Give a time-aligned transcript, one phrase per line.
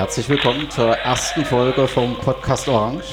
[0.00, 3.04] Herzlich willkommen zur ersten Folge vom Podcast Orange.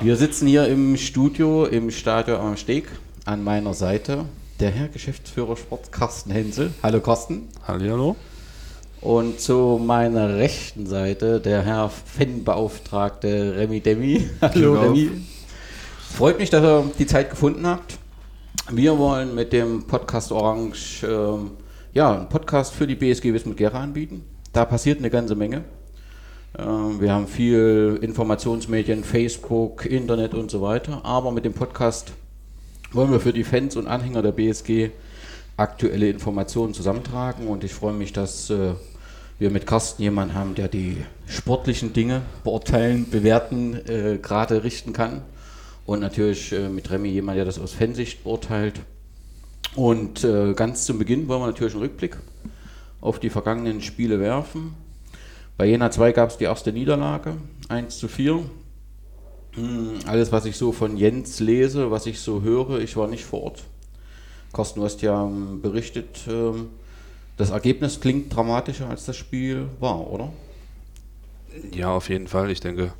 [0.00, 2.86] Wir sitzen hier im Studio im Stadion am Steg.
[3.24, 4.26] An meiner Seite
[4.60, 6.72] der Herr Geschäftsführer Sport Carsten Hensel.
[6.80, 7.48] Hallo Carsten.
[7.66, 8.14] Hallo.
[9.00, 14.30] Und zu meiner rechten Seite der Herr Fanbeauftragte Remy Demi.
[14.40, 14.80] Hallo Genau.
[14.92, 15.10] Remy.
[16.16, 17.98] Freut mich, dass ihr die Zeit gefunden habt.
[18.70, 21.50] Wir wollen mit dem Podcast Orange ähm,
[21.92, 24.22] ja, einen Podcast für die BSG Wismut Gera anbieten.
[24.52, 25.64] Da passiert eine ganze Menge.
[26.58, 31.04] Ähm, wir haben viel Informationsmedien, Facebook, Internet und so weiter.
[31.04, 32.12] Aber mit dem Podcast
[32.92, 34.90] wollen wir für die Fans und Anhänger der BSG
[35.56, 37.48] aktuelle Informationen zusammentragen.
[37.48, 38.74] Und ich freue mich, dass äh,
[39.38, 45.22] wir mit Carsten jemanden haben, der die sportlichen Dinge beurteilen, bewerten, äh, gerade richten kann.
[45.86, 48.80] Und natürlich äh, mit Remy jemand, der das aus Fansicht beurteilt.
[49.74, 52.18] Und äh, ganz zum Beginn wollen wir natürlich einen Rückblick
[53.00, 54.74] auf die vergangenen Spiele werfen.
[55.58, 57.36] Bei Jena 2 gab es die erste Niederlage,
[57.68, 58.42] 1 zu 4.
[59.54, 63.24] Hm, Alles, was ich so von Jens lese, was ich so höre, ich war nicht
[63.24, 63.64] vor Ort.
[64.52, 66.70] Carsten, du hast ja ähm, berichtet, ähm,
[67.36, 70.32] das Ergebnis klingt dramatischer als das Spiel war, oder?
[71.72, 72.50] Ja, auf jeden Fall.
[72.50, 72.92] Ich denke,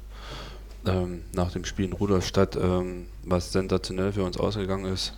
[0.87, 2.59] ähm, nach dem Spiel in Rudolstadt,
[3.25, 5.15] was sensationell für uns ausgegangen ist,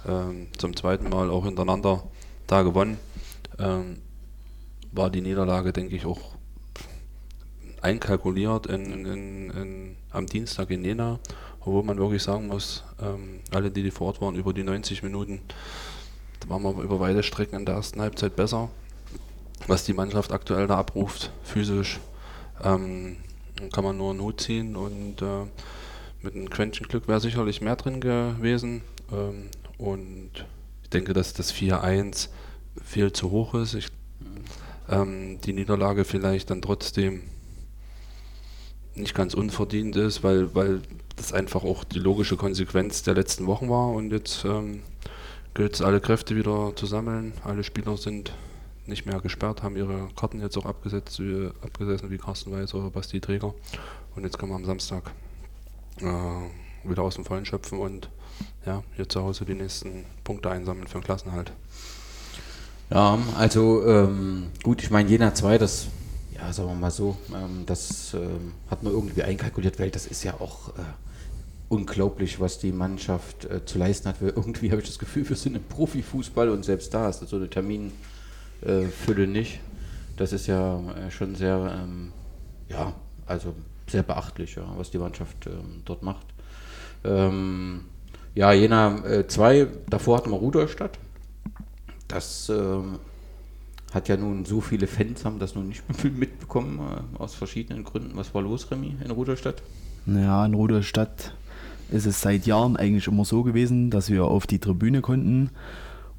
[0.59, 2.05] zum zweiten Mal auch hintereinander
[2.47, 2.99] da gewonnen,
[4.93, 6.21] war die Niederlage, denke ich, auch
[7.85, 11.21] einkalkuliert in, in, in, am Dienstag in Jena,
[11.61, 15.03] obwohl man wirklich sagen muss, ähm, alle, die, die vor Ort waren, über die 90
[15.03, 15.41] Minuten,
[16.41, 18.71] da waren wir über weite Strecken in der ersten Halbzeit besser.
[19.67, 22.01] Was die Mannschaft aktuell da abruft, physisch,
[22.63, 23.17] ähm,
[23.73, 25.47] kann man nur einen Hut ziehen und äh,
[26.23, 28.83] mit einem Quäntchen Glück wäre sicherlich mehr drin gewesen.
[29.13, 29.49] Ähm,
[29.79, 30.31] und
[30.83, 32.29] ich denke, dass das 4-1
[32.83, 33.75] viel zu hoch ist.
[33.75, 33.89] Ich,
[34.89, 37.23] ähm, die Niederlage vielleicht dann trotzdem
[38.95, 40.83] nicht ganz unverdient ist, weil, weil
[41.17, 44.83] das einfach auch die logische Konsequenz der letzten Wochen war und jetzt ähm,
[45.55, 47.33] gilt es, alle Kräfte wieder zu sammeln.
[47.45, 48.33] Alle Spieler sind
[48.87, 52.91] nicht mehr gesperrt, haben ihre Karten jetzt auch abgesetzt, wie, abgesessen wie Carsten Weiß oder
[52.91, 53.55] Basti Träger.
[54.15, 55.13] Und jetzt können wir am Samstag
[56.01, 58.11] äh, wieder aus dem Vollen schöpfen und
[58.67, 61.53] ja, hier zu Hause die nächsten Punkte einsammeln für den Klassenhalt.
[62.91, 65.87] Ja, also ähm, gut, ich meine, Jena 2, das,
[66.45, 70.25] ja, sagen wir mal so, ähm, das ähm, hat man irgendwie einkalkuliert, weil das ist
[70.25, 70.83] ja auch äh,
[71.69, 74.21] unglaublich, was die Mannschaft äh, zu leisten hat.
[74.21, 77.37] Weil irgendwie habe ich das Gefühl, wir sind im Profifußball und selbst da ist so
[77.37, 79.61] eine Terminfülle nicht.
[80.17, 82.13] Das ist ja äh, schon sehr, ähm,
[82.69, 82.93] ja,
[83.27, 83.55] also
[83.89, 86.27] sehr beachtlich, ja, was die Mannschaft ähm, dort macht.
[87.05, 87.87] Ähm,
[88.35, 90.99] ja, Jena 2, davor hatten wir Rudolstadt.
[92.09, 92.99] Das ähm,
[93.95, 98.13] hat ja nun so viele Fans, haben das nun nicht mitbekommen, äh, aus verschiedenen Gründen.
[98.15, 99.63] Was war los, Remy, in Rudolstadt?
[100.07, 101.35] Ja, in Rudolstadt
[101.91, 105.51] ist es seit Jahren eigentlich immer so gewesen, dass wir auf die Tribüne konnten.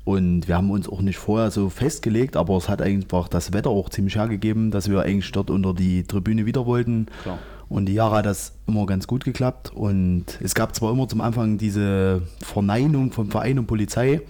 [0.05, 3.71] Und wir haben uns auch nicht vorher so festgelegt, aber es hat einfach das Wetter
[3.71, 7.07] auch ziemlich hergegeben, dass wir eigentlich dort unter die Tribüne wieder wollten.
[7.23, 7.39] Klar.
[7.67, 9.71] Und die Jahre hat das immer ganz gut geklappt.
[9.73, 14.21] Und es gab zwar immer zum Anfang diese Verneinung von Verein und Polizei.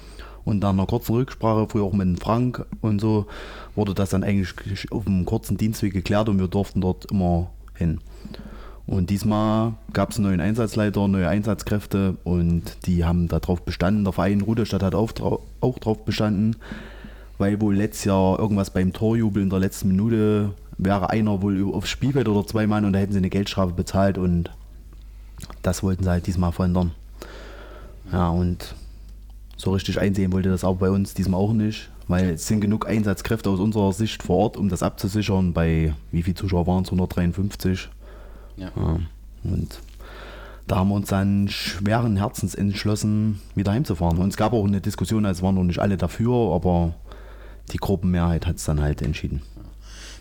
[0.45, 3.25] Und nach einer kurzen Rücksprache, früher auch mit dem Frank und so,
[3.75, 7.99] wurde das dann eigentlich auf einem kurzen Dienstweg geklärt und wir durften dort immer hin.
[8.87, 14.03] Und diesmal gab es einen neuen Einsatzleiter, neue Einsatzkräfte und die haben darauf bestanden.
[14.03, 16.55] Der Verein Rudolstadt hat auch, darauf bestanden,
[17.39, 21.89] weil wohl letztes Jahr irgendwas beim Torjubel in der letzten Minute wäre einer wohl aufs
[21.89, 24.51] Spielfeld oder zwei Mann und da hätten sie eine Geldstrafe bezahlt und
[25.63, 26.91] das wollten sie halt diesmal verhindern.
[28.11, 28.75] Ja, und
[29.57, 32.87] so richtig einsehen wollte das aber bei uns diesmal auch nicht, weil es sind genug
[32.87, 35.53] Einsatzkräfte aus unserer Sicht vor Ort, um das abzusichern.
[35.53, 36.89] Bei wie viele Zuschauer waren es?
[36.89, 37.89] 153.
[38.57, 38.71] Ja.
[38.75, 38.99] Ja,
[39.43, 39.79] und
[40.67, 44.17] da haben wir uns dann schweren Herzens entschlossen, wieder heimzufahren.
[44.17, 46.95] Und es gab auch eine Diskussion, es waren noch nicht alle dafür, aber
[47.71, 49.41] die Gruppenmehrheit hat es dann halt entschieden.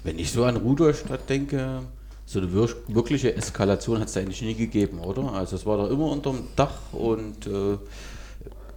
[0.02, 1.80] Wenn ich so an Rudolstadt denke,
[2.26, 5.32] so eine wir wirkliche Eskalation hat es da eigentlich nie gegeben, oder?
[5.32, 7.78] Also es war da immer unterm Dach und äh,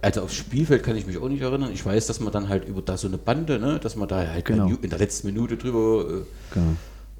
[0.02, 1.70] also aufs Spielfeld kann ich mich auch nicht erinnern.
[1.72, 4.26] Ich weiß, dass man dann halt über da so eine Bande, ne, dass man da
[4.26, 4.70] halt Genau.
[4.82, 6.66] in der letzten Minute drüber äh, Genau.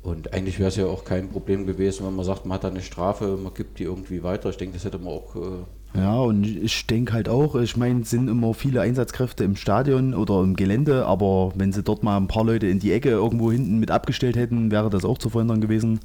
[0.03, 2.69] und eigentlich wäre es ja auch kein Problem gewesen, wenn man sagt, man hat da
[2.69, 4.51] eine Strafe, man gibt die irgendwie weiter.
[4.51, 8.03] Ich denke, das hätte man auch äh, Ja, und ich denke halt auch, ich meine,
[8.03, 12.17] es sind immer viele Einsatzkräfte im Stadion oder im Gelände, aber wenn sie dort mal
[12.17, 15.31] ein paar Leute in die Ecke irgendwo hinten mit abgestellt hätten, wäre das auch zu
[15.31, 16.01] verhindern gewesen.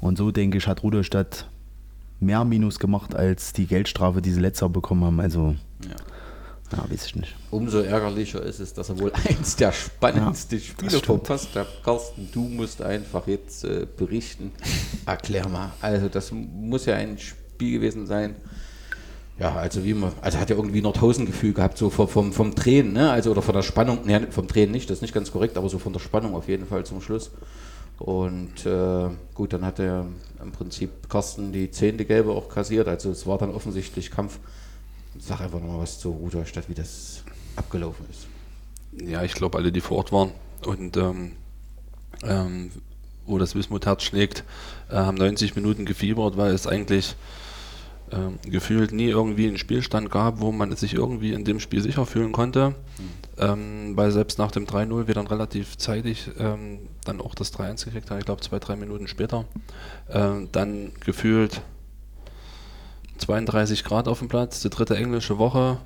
[0.00, 1.46] Und so denke ich, hat Rudolstadt
[2.20, 5.20] mehr Minus gemacht als die Geldstrafe, die sie letztes Jahr bekommen haben.
[5.20, 5.96] Also, ja.
[6.72, 7.34] Ja, weiß ich nicht.
[7.50, 11.66] Umso ärgerlicher ist es, dass er wohl eins der spannendsten Ja, Spiele verpasst hat.
[11.84, 14.52] Carsten, du musst einfach jetzt äh, berichten.
[15.04, 15.72] Erklär mal.
[15.80, 18.36] Also das muss ja ein Spiel gewesen sein.
[19.40, 22.92] Ja, also wie man, also hat ja irgendwie Nordhausen-Gefühl gehabt, so vom, vom, vom Drehen,
[22.92, 23.10] ne?
[23.10, 25.68] Also oder von der Spannung, ne, vom Drehen nicht, das ist nicht ganz korrekt, aber
[25.70, 27.30] so von der Spannung auf jeden Fall zum Schluss.
[28.00, 30.06] Und äh, gut, dann hat er
[30.42, 34.38] im Prinzip Carsten die zehnte Gelbe auch kassiert, also es war dann offensichtlich Kampf.
[35.18, 37.22] Sag einfach nochmal was zu Rudolstadt, wie das
[37.56, 38.26] abgelaufen ist.
[39.06, 40.32] Ja, ich glaube, alle, die vor Ort waren
[40.64, 41.32] und ähm,
[42.22, 42.70] ähm,
[43.26, 44.44] wo das Wismut-Herz schlägt,
[44.88, 47.16] äh, haben 90 Minuten gefiebert, weil es eigentlich
[48.12, 52.06] ähm, gefühlt nie irgendwie einen Spielstand gab, wo man sich irgendwie in dem Spiel sicher
[52.06, 52.74] fühlen konnte.
[53.38, 57.86] Ähm, weil selbst nach dem 3-0 wir dann relativ zeitig ähm, dann auch das 3-1
[57.86, 59.46] gekriegt haben, ich glaube zwei, drei Minuten später,
[60.10, 61.62] ähm, dann gefühlt
[63.18, 65.78] 32 Grad auf dem Platz, die dritte englische Woche,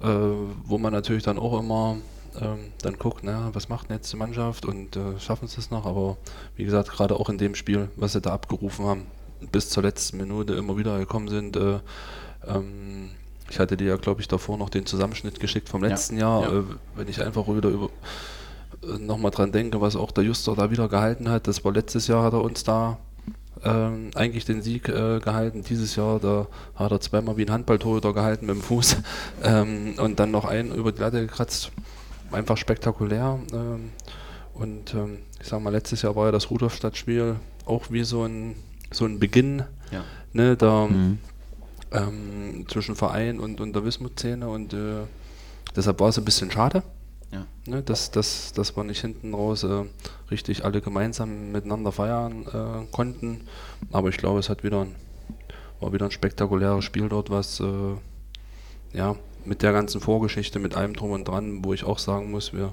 [0.00, 1.96] äh, wo man natürlich dann auch immer
[2.40, 5.70] ähm, dann guckt, na, was macht denn jetzt die Mannschaft und äh, schaffen sie es
[5.70, 6.16] noch, aber
[6.56, 9.06] wie gesagt, gerade auch in dem Spiel, was sie da abgerufen haben,
[9.52, 11.56] bis zur letzten Minute immer wieder gekommen sind.
[11.56, 11.80] Äh,
[12.46, 13.10] ähm,
[13.50, 16.42] ich hatte dir ja, glaube ich, davor noch den Zusammenschnitt geschickt vom Ja, letzten Jahr,
[16.42, 16.58] ja.
[16.58, 16.64] Äh,
[16.96, 17.90] wenn ich einfach wieder über
[18.98, 21.48] nochmal dran denke, was auch der Juster da wieder gehalten hat.
[21.48, 22.98] Das war letztes Jahr, hat er uns da
[23.64, 25.62] ähm, eigentlich den Sieg äh, gehalten.
[25.62, 28.96] Dieses Jahr da hat er zweimal wie ein Handballtorhüter gehalten mit dem Fuß
[29.42, 31.72] ähm, und dann noch einen über die Latte gekratzt.
[32.30, 33.38] Einfach spektakulär.
[33.52, 33.90] Ähm,
[34.54, 38.56] und ähm, ich sag mal, letztes Jahr war ja das Rudolfstadt-Spiel auch wie so ein,
[38.90, 40.04] so ein Beginn Ja.
[40.32, 41.18] ne, da, Mhm.
[41.92, 45.02] ähm, zwischen Verein und, und der Wismut-Szene und äh,
[45.76, 46.82] deshalb war es ein bisschen schade.
[47.30, 47.44] Ja.
[47.66, 49.84] Ne, dass, dass, dass wir nicht hinten raus äh,
[50.30, 53.42] richtig alle gemeinsam miteinander feiern äh, konnten.
[53.92, 54.94] Aber ich glaube, es hat wieder ein,
[55.80, 57.64] war wieder ein spektakuläres Spiel dort, was äh,
[58.94, 59.14] ja
[59.44, 62.72] mit der ganzen Vorgeschichte, mit allem drum und dran, wo ich auch sagen muss, wir,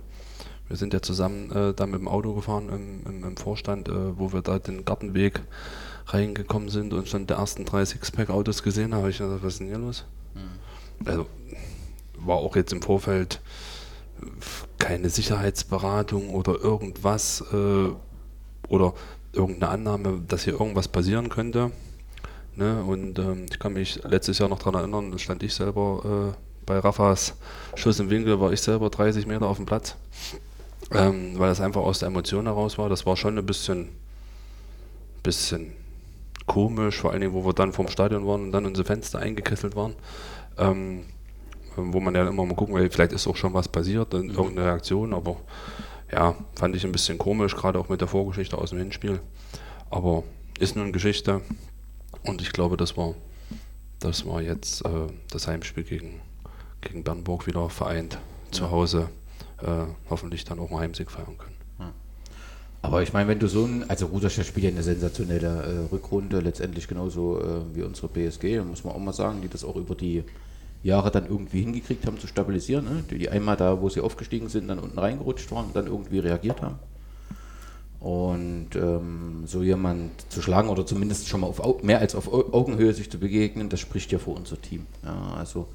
[0.69, 4.17] wir sind ja zusammen äh, da mit dem Auto gefahren im, im, im Vorstand, äh,
[4.17, 5.41] wo wir da den Gartenweg
[6.07, 9.10] reingekommen sind und schon die ersten drei Sixpack-Autos gesehen habe.
[9.10, 10.06] Ich dachte, was ist denn hier los?
[11.04, 11.28] Also
[12.18, 13.42] war auch jetzt im Vorfeld
[14.78, 17.90] keine Sicherheitsberatung oder irgendwas äh,
[18.68, 18.94] oder
[19.34, 21.72] irgendeine Annahme, dass hier irgendwas passieren könnte.
[22.56, 22.84] Ne?
[22.84, 26.40] Und ähm, ich kann mich letztes Jahr noch daran erinnern, da stand ich selber äh,
[26.66, 27.36] bei Raffas
[27.75, 29.96] Schuss im Winkel, war ich selber 30 Meter auf dem Platz,
[30.92, 32.88] ähm, weil das einfach aus der Emotion heraus war.
[32.90, 33.90] Das war schon ein bisschen,
[35.22, 35.74] bisschen
[36.45, 39.75] komisch, vor allen Dingen, wo wir dann vorm Stadion waren und dann unsere Fenster eingekesselt
[39.75, 39.95] waren.
[40.57, 41.06] Ähm,
[41.75, 44.68] wo man ja immer mal gucken will, vielleicht ist auch schon was passiert, dann irgendeine
[44.68, 45.38] Reaktion, aber
[46.12, 49.19] ja, fand ich ein bisschen komisch, gerade auch mit der Vorgeschichte aus dem Hinspiel.
[49.89, 50.24] Aber
[50.59, 51.42] ist nur eine Geschichte
[52.24, 53.15] und ich glaube, dass wir,
[54.00, 56.21] dass wir jetzt äh, das Heimspiel gegen,
[56.81, 58.18] gegen Bernburg wieder vereint
[58.51, 59.09] zu Hause
[59.62, 61.55] äh, hoffentlich dann auch einen Heimsieg feiern können.
[62.86, 66.40] Aber ich meine, wenn du so ein, also Rudolstadt spielt ja eine sensationelle äh, Rückrunde,
[66.40, 69.96] letztendlich genauso äh, wie unsere BSG, muss man auch mal sagen, die das auch über
[69.96, 70.24] die
[70.84, 72.86] Jahre dann irgendwie hingekriegt haben zu stabilisieren.
[72.86, 73.04] Ne?
[73.10, 76.20] Die, die einmal da, wo sie aufgestiegen sind, dann unten reingerutscht waren und dann irgendwie
[76.20, 76.75] reagiert haben.
[78.00, 82.32] Und ähm, so jemand zu schlagen oder zumindest schon mal auf Au mehr als auf
[82.32, 84.86] Au Augenhöhe sich zu begegnen, das spricht ja für unser Team.
[85.04, 85.68] Ja, also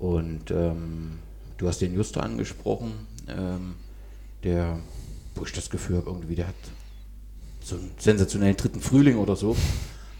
[0.00, 1.18] und ähm,
[1.56, 2.92] du hast den Juster angesprochen,
[3.28, 3.76] ähm,
[4.42, 4.78] der,
[5.36, 6.54] wo ich das Gefühl habe, irgendwie, der hat
[7.60, 9.56] so einen sensationellen dritten Frühling oder so.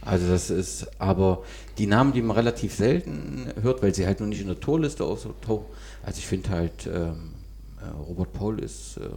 [0.01, 1.43] Also das ist, aber
[1.79, 5.05] die Namen, die man relativ selten hört, weil sie halt noch nicht in der Torliste
[5.05, 5.67] auftauchen.
[6.05, 7.35] Also ich finde halt, ähm,
[7.81, 9.09] äh, Robert Paul ist äh,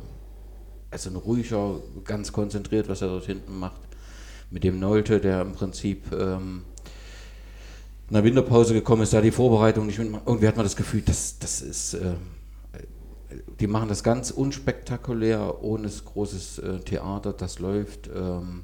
[0.91, 3.81] also ein ruhiger, ganz konzentriert, was er dort hinten macht.
[4.49, 6.63] Mit dem Nolte, der im Prinzip ähm,
[8.09, 10.23] in der Winterpause gekommen ist, da die Vorbereitung nicht mitmacht.
[10.25, 12.17] Irgendwie hat man das Gefühl, das, das ist, ähm,
[13.59, 18.07] die machen das ganz unspektakulär, ohne großes äh, Theater, das läuft.
[18.07, 18.63] Ähm,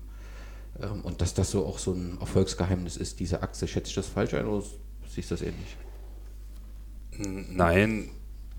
[0.82, 3.68] ähm, und dass das so auch so ein Erfolgsgeheimnis ist, diese Achse.
[3.68, 4.66] Schätze ich das falsch ein oder
[5.08, 5.78] siehst du das ähnlich?
[7.18, 8.10] Nein,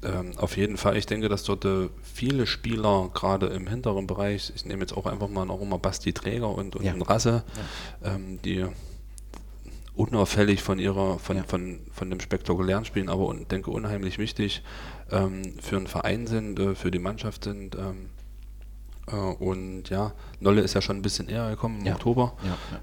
[0.03, 0.97] ähm, auf jeden Fall.
[0.97, 5.07] Ich denke, dass dort äh, viele Spieler, gerade im hinteren Bereich, ich nehme jetzt auch
[5.07, 6.95] einfach mal noch immer Basti Träger und, und Ja.
[7.03, 7.45] Rasse,
[8.03, 8.65] ähm, die
[9.95, 11.45] unauffällig von ihrer, von, Ja.
[11.45, 14.63] von, von dem spektakulären Spielen, aber und denke unheimlich wichtig
[15.11, 17.77] ähm, für einen Verein sind, äh, für die Mannschaft sind.
[17.77, 18.11] Ähm,
[19.07, 21.95] äh, und ja, Nolle ist ja schon ein bisschen eher gekommen im Ja.
[21.95, 22.33] Oktober.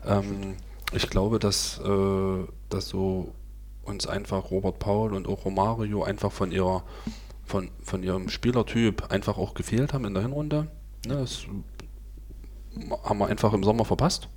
[0.06, 0.56] Ja, Ähm,
[0.94, 3.34] ich glaube, dass, äh, dass so
[3.84, 6.84] uns einfach Robert Paul und auch Romario einfach von ihrer
[7.46, 10.68] von, von ihrem Spielertyp einfach auch gefehlt haben in der Hinrunde.
[11.06, 11.44] Ne, das
[13.04, 14.30] haben wir einfach im Sommer verpasst,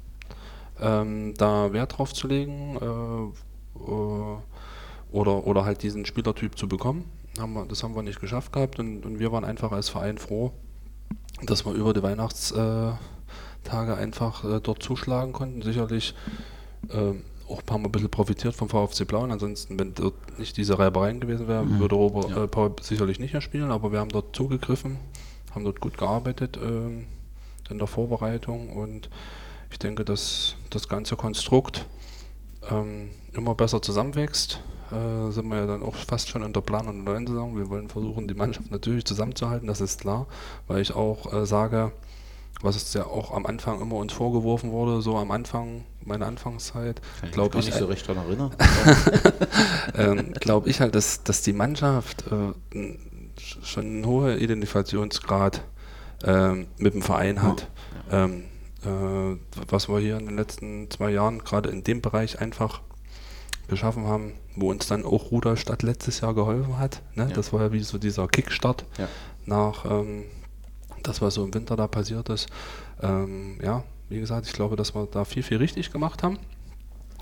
[0.80, 2.76] ähm, da Wert drauf zu legen.
[2.80, 4.36] Äh, äh,
[5.12, 7.04] oder, oder halt diesen Spielertyp zu bekommen.
[7.38, 10.18] Haben wir, das haben wir nicht geschafft gehabt und, und wir waren einfach als Verein
[10.18, 10.52] froh,
[11.42, 12.98] dass wir über die Weihnachtstage
[13.96, 15.62] einfach äh, dort zuschlagen konnten.
[15.62, 16.14] Sicherlich
[16.88, 17.14] äh,
[17.48, 19.30] auch haben wir ein bisschen profitiert vom VfC Blauen.
[19.30, 21.80] Ansonsten, wenn dort nicht diese Reibereien gewesen wären, mhm.
[21.80, 22.44] würde Robert ja.
[22.44, 24.98] äh, Paul sicherlich nicht mehr spielen, aber wir haben dort zugegriffen,
[25.54, 29.08] haben dort gut gearbeitet äh, in der Vorbereitung und
[29.70, 31.86] ich denke, dass das ganze Konstrukt
[32.70, 34.60] ähm, immer besser zusammenwächst.
[34.92, 37.56] Äh, sind wir ja dann auch fast schon in der Plan- und neuen Saison.
[37.56, 40.26] Wir wollen versuchen, die Mannschaft natürlich zusammenzuhalten, das ist klar,
[40.68, 41.92] weil ich auch äh, sage,
[42.62, 47.00] was es ja auch am Anfang immer uns vorgeworfen wurde, so am Anfang, meiner Anfangszeit,
[47.32, 47.66] glaube ich.
[47.66, 48.50] Nicht so recht daran erinnern.
[49.94, 52.96] ähm, glaube ich halt, dass, dass die Mannschaft äh,
[53.62, 55.62] schon einen hohen Identifikationsgrad
[56.22, 57.68] äh, mit dem Verein hat.
[58.10, 58.24] Ja.
[58.24, 58.44] Ähm,
[58.84, 59.38] äh,
[59.68, 62.80] was wir hier in den letzten zwei Jahren gerade in dem Bereich einfach
[63.68, 67.02] geschaffen haben, wo uns dann auch Ruderstadt letztes Jahr geholfen hat.
[67.14, 67.26] Ne?
[67.28, 67.34] Ja.
[67.34, 69.08] Das war ja wie so dieser Kickstart ja.
[69.44, 70.24] nach ähm,
[71.02, 72.48] das, was so im Winter da passiert ist.
[73.02, 76.38] Ähm, ja, wie gesagt, ich glaube, dass wir da viel, viel richtig gemacht haben.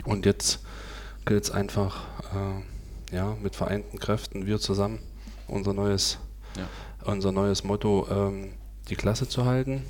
[0.05, 0.61] Und jetzt
[1.25, 4.99] gilt es einfach, äh, ja, mit vereinten Kräften, wir zusammen,
[5.49, 6.19] unser neues,
[6.57, 6.69] ja.
[7.11, 8.53] unser neues Motto, ähm,
[8.89, 9.83] die Klasse zu halten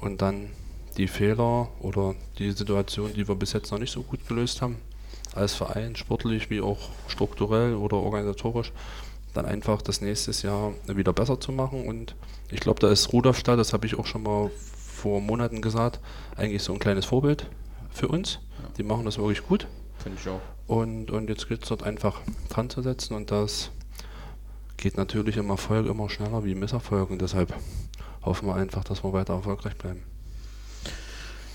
[0.00, 0.50] und dann
[0.96, 4.76] die Fehler oder die Situation, die wir bis jetzt noch nicht so gut gelöst haben,
[5.38, 8.72] als Verein, sportlich wie auch strukturell oder organisatorisch,
[9.34, 11.86] dann einfach das nächste Jahr wieder besser zu machen.
[11.86, 12.14] Und
[12.50, 14.50] ich glaube, da ist Rudolfstadt, das habe ich auch schon mal
[14.98, 16.00] vor Monaten gesagt,
[16.36, 17.46] eigentlich so ein kleines Vorbild
[17.90, 18.40] für uns.
[18.62, 18.68] Ja.
[18.78, 19.66] Die machen das wirklich gut.
[19.98, 20.40] Finde ich auch.
[20.66, 23.70] Und, und jetzt gilt es dort einfach dran zu setzen und das
[24.76, 27.54] geht natürlich im Erfolg immer schneller wie im Misserfolg und deshalb
[28.22, 30.02] hoffen wir einfach, dass wir weiter erfolgreich bleiben.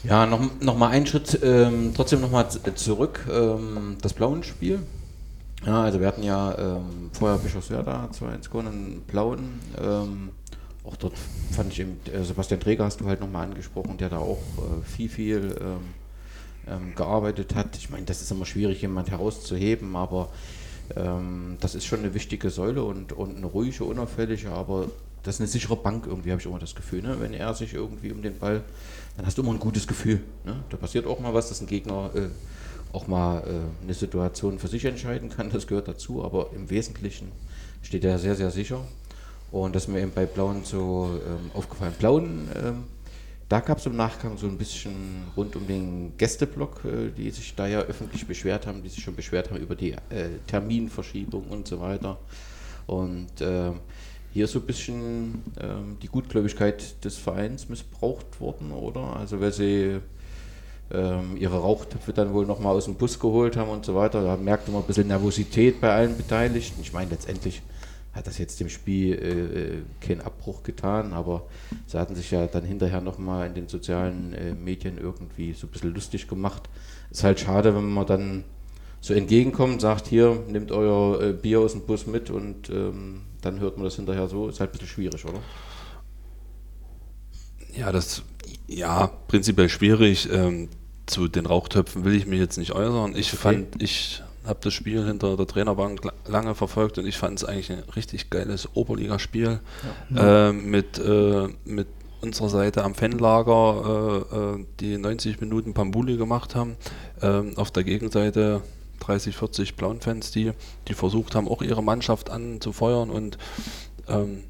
[0.04, 4.80] Ja, noch, noch mal einen Schritt, ähm, trotzdem noch mal zurück, ähm, das Blauen-Spiel.
[5.66, 9.62] Ja, also wir hatten ja ähm, vorher Bischofswerda 2-1 gewonnen, Blauen.
[9.82, 10.32] Ähm,
[10.84, 11.14] auch dort
[11.52, 14.86] fand ich eben, äh, Sebastian Träger hast du halt nochmal angesprochen, der da auch äh,
[14.86, 15.94] viel, viel ähm,
[16.68, 17.78] ähm, gearbeitet hat.
[17.78, 20.28] Ich meine, das ist immer schwierig, jemand herauszuheben, aber
[20.98, 24.88] ähm, das ist schon eine wichtige Säule und, und eine ruhige, unauffällige, aber
[25.24, 27.01] das ist eine sichere Bank irgendwie, habe ich immer das Gefühl.
[27.01, 27.15] Ne?
[27.20, 28.62] Wenn er sich irgendwie um den Ball,
[29.15, 30.22] dann hast du immer ein gutes Gefühl.
[30.44, 30.63] Ne?
[30.70, 32.27] Da passiert auch mal was, dass ein Gegner äh,
[32.92, 37.32] auch mal äh, eine Situation für sich entscheiden kann, das gehört dazu, aber im Wesentlichen
[37.82, 38.82] steht er sehr, sehr sicher.
[39.51, 41.94] Und das ist mir eben bei Blauen so ähm, aufgefallen.
[42.00, 42.84] Blauen, ähm,
[43.50, 47.53] da gab es im Nachgang so ein bisschen rund um den Gästeblock, äh, die sich
[47.56, 51.68] da ja öffentlich beschwert haben, die sich schon beschwert haben über die äh, Terminverschiebung und
[51.68, 52.18] so weiter.
[52.88, 53.72] Und äh,
[54.34, 59.16] hier so ein bisschen ähm, die Gutgläubigkeit des Vereins missbraucht worden, oder?
[59.16, 60.00] Also weil sie
[60.92, 64.24] ähm, ihre Rauchtöpfe dann wohl nochmal aus dem Bus geholt haben und so weiter.
[64.24, 66.82] Da merkte man ein bisschen Nervosität bei allen Beteiligten.
[66.82, 67.62] Ich meine, letztendlich
[68.13, 71.44] hat das jetzt dem Spiel äh, keinen Abbruch getan, aber
[71.86, 75.70] sie hatten sich ja dann hinterher nochmal in den sozialen äh, Medien irgendwie so ein
[75.72, 76.70] bisschen lustig gemacht.
[77.12, 78.44] Ist halt schade, wenn man dann
[79.00, 83.60] so entgegenkommt, sagt hier, nehmt euer äh, Bier aus dem Bus mit und ähm, dann
[83.60, 84.48] hört man das hinterher so.
[84.48, 85.40] Ist halt ein bisschen schwierig, oder?
[87.76, 88.24] Ja, das
[88.68, 90.30] ja prinzipiell schwierig.
[90.32, 90.70] Ähm,
[91.06, 93.16] zu den Rauchtöpfen will ich mich jetzt nicht äußern.
[93.16, 93.38] Ich okay.
[93.38, 97.72] fand, ich habe das Spiel hinter der Trainerbank lange verfolgt und ich fand es eigentlich
[97.72, 99.60] ein richtig geiles Oberligaspiel
[100.14, 100.50] ja.
[100.50, 101.88] äh, mit, äh, mit
[102.22, 106.78] unserer Seite am Fanlager, äh, äh die 90 Minuten Pambuli gemacht haben.
[107.22, 108.62] Ähm, auf der Gegenseite
[109.06, 110.52] 30, 40 blauen Fans, die,
[110.88, 113.38] die versucht haben, auch ihre Mannschaft anzufeuern und
[114.08, 114.44] ähm,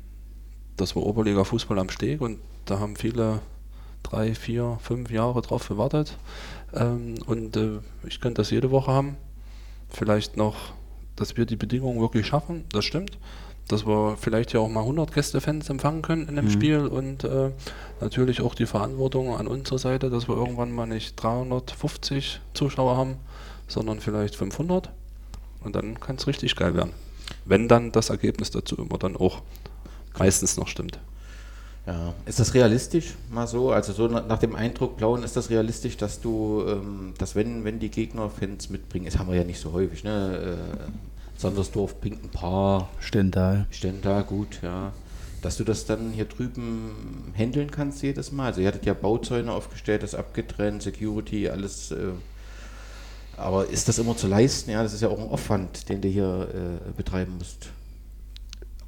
[0.78, 3.42] das war Oberliga Fußball am Steg und da haben viele
[4.04, 6.18] drei, vier, fünf Jahre drauf gewartet.
[6.74, 9.18] Ähm, und äh, ich könnte das jede Woche haben.
[9.90, 10.74] Vielleicht noch,
[11.16, 13.18] dass wir die Bedingungen wirklich schaffen, das stimmt.
[13.68, 16.52] Dass wir vielleicht ja auch mal 100 Gästefans empfangen können in dem mhm.
[16.52, 17.52] Spiel und äh,
[18.02, 23.18] natürlich auch die Verantwortung an unserer Seite, dass wir irgendwann mal nicht 350 Zuschauer haben,
[23.68, 24.90] sondern vielleicht 500.
[25.64, 26.92] Und dann kann es richtig geil werden.
[27.46, 29.42] Wenn dann das Ergebnis dazu immer dann auch
[30.18, 31.00] meistens noch stimmt.
[31.86, 33.72] Ja, ist das realistisch mal so?
[33.72, 37.80] Also so nach dem Eindruck Blauen ist das realistisch, dass du, ähm, dass wenn, wenn
[37.80, 40.58] die Gegner Fans mitbringen, das haben wir ja nicht so häufig, ne?
[40.58, 42.90] Äh, Sandersdorf bringt ein paar.
[43.00, 43.66] Stendal.
[43.70, 44.94] Stendal, gut, ja.
[45.42, 48.46] Dass du das dann hier drüben handeln kannst jedes Mal.
[48.46, 51.92] Also ihr hattet ja Bauzäune aufgestellt, das abgetrennt, Security, alles.
[51.92, 52.14] Äh,
[53.38, 54.72] aber ist das immer zu leisten?
[54.72, 57.70] Ja, das ist ja auch ein Aufwand, den du hier äh, betreiben musst.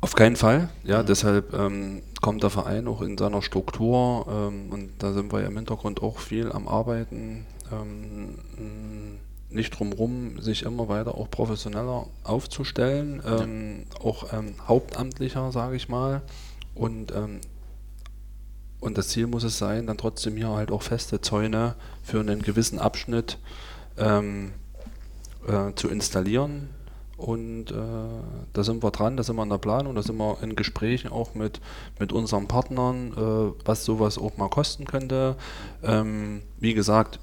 [0.02, 1.08] Auf keinen Fall, ja, mhm.
[1.08, 5.48] deshalb ähm, kommt der Verein auch in seiner Struktur ähm, und da sind wir ja
[5.48, 8.36] im Hintergrund auch viel am Arbeiten, ähm,
[9.50, 16.22] nicht drumherum, sich immer weiter auch professioneller aufzustellen, ähm, auch ähm, hauptamtlicher, sage ich mal.
[16.76, 17.42] Und, ähm,
[18.82, 21.74] und das Ziel muss es sein, dann trotzdem hier halt auch feste Zäune
[22.04, 23.40] für einen gewissen Abschnitt
[23.98, 24.54] ähm,
[25.48, 26.70] äh, zu installieren.
[27.18, 27.76] Und äh,
[28.52, 31.12] da sind wir dran, da sind wir in der Planung, da sind wir in Gesprächen
[31.12, 31.62] auch mit,
[31.98, 35.38] mit unseren Partnern, äh, was sowas auch mal kosten könnte.
[35.82, 37.20] Ähm, wie gesagt,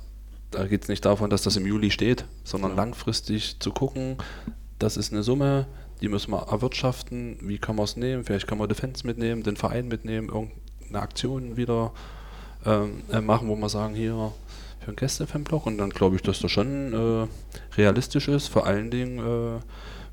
[0.51, 4.17] da geht es nicht davon, dass das im Juli steht, sondern langfristig zu gucken,
[4.79, 5.67] das ist eine Summe,
[6.01, 9.57] die müssen wir erwirtschaften, wie kann man es nehmen, vielleicht kann man Defense mitnehmen, den
[9.57, 11.93] Verein mitnehmen, irgendeine Aktion wieder
[12.65, 14.33] ähm, äh, machen, wo wir sagen, hier
[14.83, 17.27] für einen Gäste-Fanblock und dann glaube ich, dass das schon äh,
[17.77, 19.61] realistisch ist, vor allen Dingen, äh,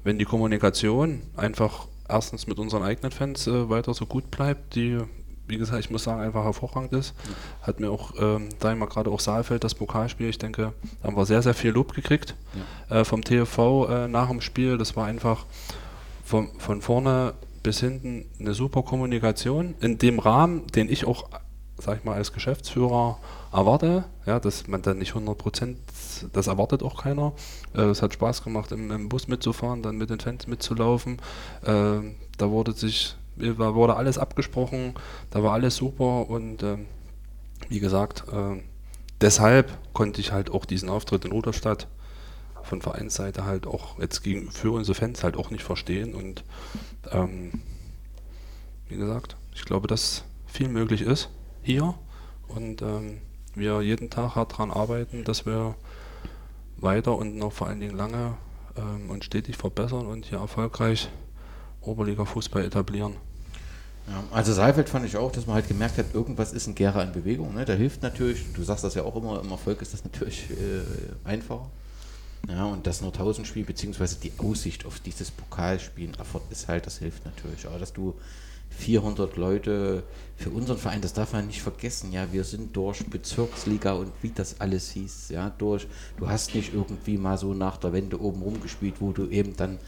[0.04, 5.00] wenn die Kommunikation einfach erstens mit unseren eigenen Fans äh, weiter so gut bleibt, die
[5.50, 7.16] wie gesagt, ich muss sagen, einfach hervorragend ist.
[7.64, 11.18] Hat mir auch, ähm, da immer gerade auch Saalfeld, das Pokalspiel, ich denke, da haben
[11.18, 12.36] wir sehr, sehr viel Lob gekriegt
[12.90, 12.98] ja.
[12.98, 14.78] äh, vom TFV äh, nach dem Spiel.
[14.78, 15.46] Das war einfach
[16.24, 17.34] von, von vorne
[17.64, 21.28] bis hinten eine super Kommunikation in dem Rahmen, den ich auch,
[21.78, 23.18] sag ich mal, als Geschäftsführer
[23.52, 24.06] erwarte.
[24.26, 25.80] Ja, dass man dann nicht 100 Prozent,
[26.34, 27.34] das erwartet auch keiner.
[27.74, 31.18] Äh, es hat Spaß gemacht, im, im, Bus mitzufahren, dann mit den Fans mitzulaufen.
[31.64, 32.00] Äh,
[32.38, 34.94] da wurde sich da wurde alles abgesprochen,
[35.32, 36.78] da war alles super und äh,
[37.70, 38.62] wie gesagt, äh,
[39.22, 41.88] deshalb konnte ich halt auch diesen Auftritt in Rudolstadt
[42.64, 46.44] von Vereinsseite halt auch jetzt gegen, für unsere Fans halt auch nicht verstehen und
[47.12, 47.62] ähm,
[48.90, 51.30] wie gesagt, ich glaube, dass viel möglich ist
[51.64, 51.96] hier
[52.48, 53.22] und ähm,
[53.60, 55.76] wir jeden Tag hart daran arbeiten, dass wir
[56.78, 58.38] weiter und noch vor allen Dingen lange
[58.78, 61.10] ähm, und stetig verbessern und hier erfolgreich
[61.82, 63.14] Oberliga-Fußball etablieren.
[64.08, 67.04] Ja, also Seifeld fand ich auch, dass man halt gemerkt hat, irgendwas ist ein Gera
[67.04, 67.54] in Bewegung.
[67.54, 67.66] Ne?
[67.66, 71.28] Da hilft natürlich, du sagst das ja auch immer, im Erfolg ist das natürlich äh,
[71.28, 71.70] einfacher.
[72.48, 77.26] Ja, und das Nordhausen-Spiel, beziehungsweise die Aussicht auf dieses Pokalspiel Erfurt ist halt, das hilft
[77.26, 77.68] natürlich.
[77.68, 78.16] Aber dass du
[78.70, 80.04] 400 Leute
[80.38, 84.32] für unseren Verein, das darf man nicht vergessen, ja, wir sind durch Bezirksliga und wie
[84.32, 88.42] das alles hieß, ja, durch, du hast nicht irgendwie mal so nach der Wende oben
[88.42, 89.80] rumgespielt, wo du eben dann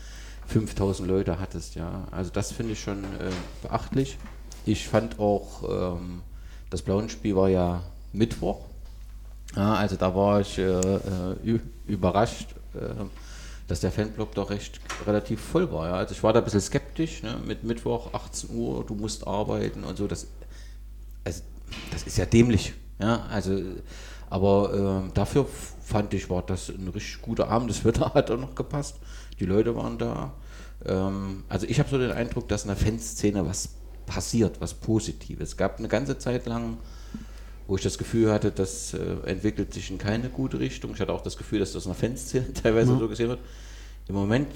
[0.48, 2.08] 5000 Leute hattest, ja.
[2.12, 4.18] Also das finde ich schon äh, beachtlich.
[4.66, 6.22] Ich fand auch, ähm,
[6.70, 8.66] das Blauenspiel war ja Mittwoch.
[9.56, 13.06] Ja, also da war ich äh, äh überrascht, äh,
[13.72, 15.88] dass der Fanblock doch recht relativ voll war.
[15.88, 15.94] Ja.
[15.94, 19.86] Also ich war da ein bisschen skeptisch, ne, mit Mittwoch 18 Uhr, du musst arbeiten
[19.86, 20.08] und so.
[20.08, 20.28] Das,
[21.24, 21.42] also,
[21.90, 22.74] das ist ja dämlich.
[23.00, 23.58] Ja, also,
[24.30, 25.48] aber äh, dafür
[25.82, 27.70] fand ich, war das ein richtig guter Abend.
[27.70, 28.98] Das Wetter hat auch noch gepasst.
[29.40, 30.34] Die Leute waren da.
[30.86, 33.70] Ähm, also ich habe so den Eindruck, dass in der Fanszene was
[34.06, 35.52] passiert, was Positives.
[35.52, 36.78] Es gab eine ganze Zeit lang,
[37.72, 40.92] wo ich das Gefühl hatte, das äh, entwickelt sich in keine gute Richtung.
[40.94, 43.00] Ich hatte auch das Gefühl, dass das in der Fanszene teilweise mhm.
[43.00, 43.40] so gesehen wird.
[44.10, 44.48] Im Moment,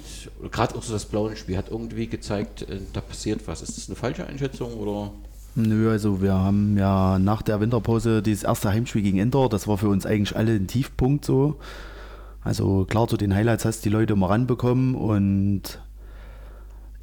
[0.51, 3.62] gerade auch so das blaue Spiel, hat irgendwie gezeigt, äh, da passiert was.
[3.62, 5.13] Ist das eine falsche Einschätzung oder?
[5.56, 9.78] Nö, also wir haben ja nach der Winterpause dieses erste Heimspiel gegen Inter, das war
[9.78, 11.56] für uns eigentlich alle ein Tiefpunkt so.
[12.43, 15.80] Also klar, zu den Highlights hast du die Leute immer ranbekommen und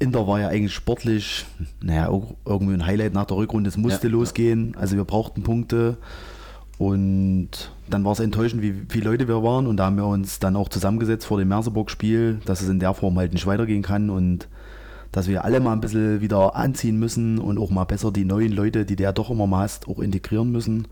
[0.03, 1.45] Inter war ja eigentlich sportlich,
[1.81, 2.09] naja,
[2.45, 3.67] irgendwie ein Highlight nach der Rückrunde.
[3.67, 4.75] Es musste ja, losgehen.
[4.77, 5.97] Also wir brauchten Punkte.
[6.77, 7.49] Und
[7.89, 9.67] dann war es enttäuschend, wie viele Leute wir waren.
[9.67, 12.93] Und da haben wir uns dann auch zusammengesetzt vor dem Merseburg-Spiel, dass es in der
[12.93, 14.47] Form halt nicht weitergehen kann und
[15.11, 18.51] dass wir alle mal ein bisschen wieder anziehen müssen und auch mal besser die neuen
[18.51, 20.87] Leute, die der doch immer mal hast, auch integrieren müssen.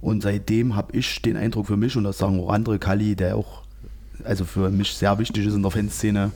[0.00, 3.36] Und seitdem habe ich den Eindruck für mich, und das sagen auch andere, Kali, der
[3.36, 3.62] auch
[4.24, 6.32] also für mich sehr wichtig ist in der Fanszene,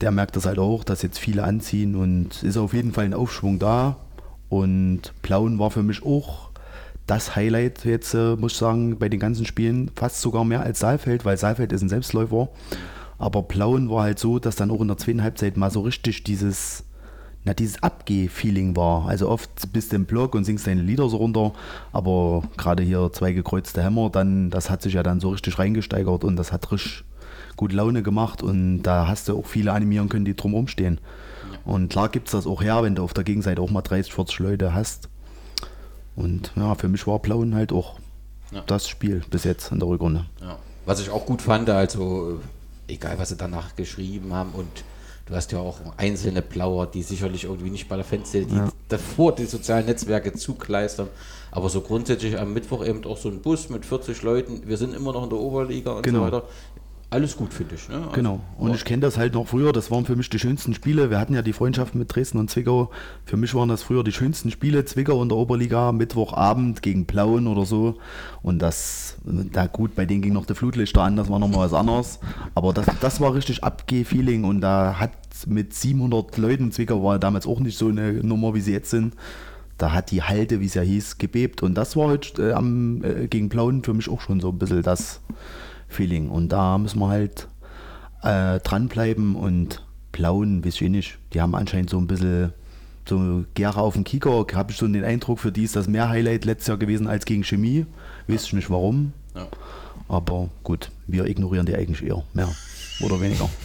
[0.00, 3.14] der merkt das halt auch, dass jetzt viele anziehen und ist auf jeden Fall ein
[3.14, 3.96] Aufschwung da.
[4.48, 6.50] Und Plauen war für mich auch
[7.06, 10.80] das Highlight jetzt, äh, muss ich sagen, bei den ganzen Spielen, fast sogar mehr als
[10.80, 12.48] Saalfeld, weil Saalfeld ist ein Selbstläufer.
[13.18, 16.24] Aber Plauen war halt so, dass dann auch in der zweiten Halbzeit mal so richtig
[16.24, 16.84] dieses,
[17.44, 19.06] na, dieses Abgeh-Feeling war.
[19.06, 21.52] Also oft bist du im Block und singst deine Lieder so runter,
[21.92, 26.24] aber gerade hier zwei gekreuzte Hämmer, dann, das hat sich ja dann so richtig reingesteigert
[26.24, 27.04] und das hat richtig
[27.56, 30.98] gut Laune gemacht und da hast du auch viele animieren können, die drumherum stehen.
[31.64, 34.12] Und klar gibt es das auch her, wenn du auf der Gegenseite auch mal 30,
[34.12, 35.08] 40 Leute hast.
[36.16, 37.98] Und ja, für mich war Plauen halt auch
[38.52, 38.62] ja.
[38.66, 40.26] das Spiel bis jetzt in der Rückrunde.
[40.40, 40.58] Ja.
[40.86, 42.40] Was ich auch gut fand, also
[42.86, 44.68] egal was sie danach geschrieben haben und
[45.26, 48.68] du hast ja auch einzelne Blauer, die sicherlich irgendwie nicht bei der Fanszene, die ja.
[48.88, 51.08] davor die sozialen Netzwerke zugleistern,
[51.50, 54.94] aber so grundsätzlich am Mittwoch eben auch so ein Bus mit 40 Leuten, wir sind
[54.94, 56.18] immer noch in der Oberliga und genau.
[56.18, 56.42] so weiter
[57.14, 57.88] alles gut, finde ich.
[57.88, 57.96] Ne?
[57.96, 58.40] Also, Genau.
[58.58, 61.10] Und ich kenne das halt noch früher, das waren für mich die schönsten Spiele.
[61.10, 62.90] Wir hatten ja die Freundschaft mit Dresden und Zwickau.
[63.24, 64.84] Für mich waren das früher die schönsten Spiele.
[64.84, 67.98] Zwickau in der Oberliga, Mittwochabend gegen Plauen oder so.
[68.42, 71.72] Und das, da gut, bei denen ging noch der Flutlichter an, das war nochmal was
[71.72, 72.18] anderes.
[72.54, 75.12] Aber das, das war richtig Abgeh-Feeling und da hat
[75.46, 79.14] mit 700 Leuten, Zwickau war damals auch nicht so eine Nummer, wie sie jetzt sind.
[79.78, 81.62] Da hat die Halde, wie es ja hieß, gebebt.
[81.62, 84.58] Und das war heute äh, am, äh, gegen Plauen für mich auch schon so ein
[84.58, 85.20] bisschen das
[85.94, 86.28] Feeling.
[86.28, 87.48] Und da müssen wir halt
[88.22, 91.18] äh, dranbleiben und Plauen, weiß ich nicht.
[91.32, 92.52] Die haben anscheinend so ein bisschen
[93.08, 94.46] so Gera auf dem Kicker.
[94.54, 97.24] Habe ich so den Eindruck, für die ist das mehr Highlight letztes Jahr gewesen als
[97.24, 97.86] gegen Chemie.
[98.28, 99.12] Weiß ich nicht warum.
[99.34, 99.46] Ja.
[100.08, 102.22] Aber gut, wir ignorieren die eigentlich eher.
[102.34, 102.48] Mehr
[103.02, 103.48] oder weniger.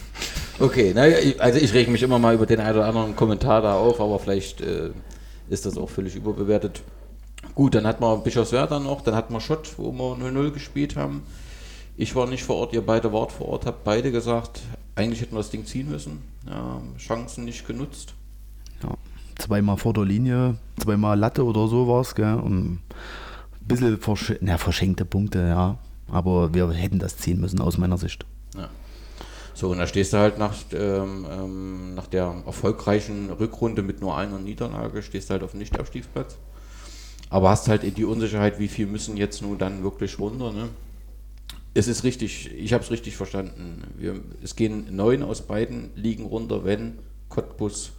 [0.62, 3.62] Okay, na, ich- also ich rege mich immer mal über den einen oder anderen Kommentar
[3.62, 4.90] da auf, aber vielleicht äh,
[5.48, 6.82] ist das auch völlig überbewertet.
[7.54, 11.22] Gut, dann hat man Bischofswerda noch, dann hat man Schott, wo wir 0-0 gespielt haben.
[12.00, 14.62] Ich war nicht vor Ort, ihr beide wart vor Ort, habt beide gesagt,
[14.94, 16.22] eigentlich hätten wir das Ding ziehen müssen.
[16.46, 18.14] Ja, Chancen nicht genutzt.
[18.82, 18.94] Ja.
[19.36, 22.14] Zweimal vor der Linie, zweimal Latte oder so war es.
[22.16, 22.80] Ein
[23.60, 25.76] bisschen versch na, verschenkte Punkte, ja.
[26.10, 28.24] Aber wir hätten das ziehen müssen aus meiner Sicht.
[28.56, 28.70] Ja.
[29.52, 34.16] So, und da stehst du halt nach, ähm, ähm, nach der erfolgreichen Rückrunde mit nur
[34.16, 36.38] einer Niederlage, stehst du halt auf dem Nicht-Abstiegsplatz.
[37.28, 40.50] Aber hast halt die Unsicherheit, wie viel müssen jetzt nun dann wirklich runter.
[40.50, 40.70] Ne?
[41.72, 43.84] Es ist richtig, ich habe es richtig verstanden.
[43.96, 47.92] Wir, es gehen neun aus beiden Ligen runter, wenn Cottbus,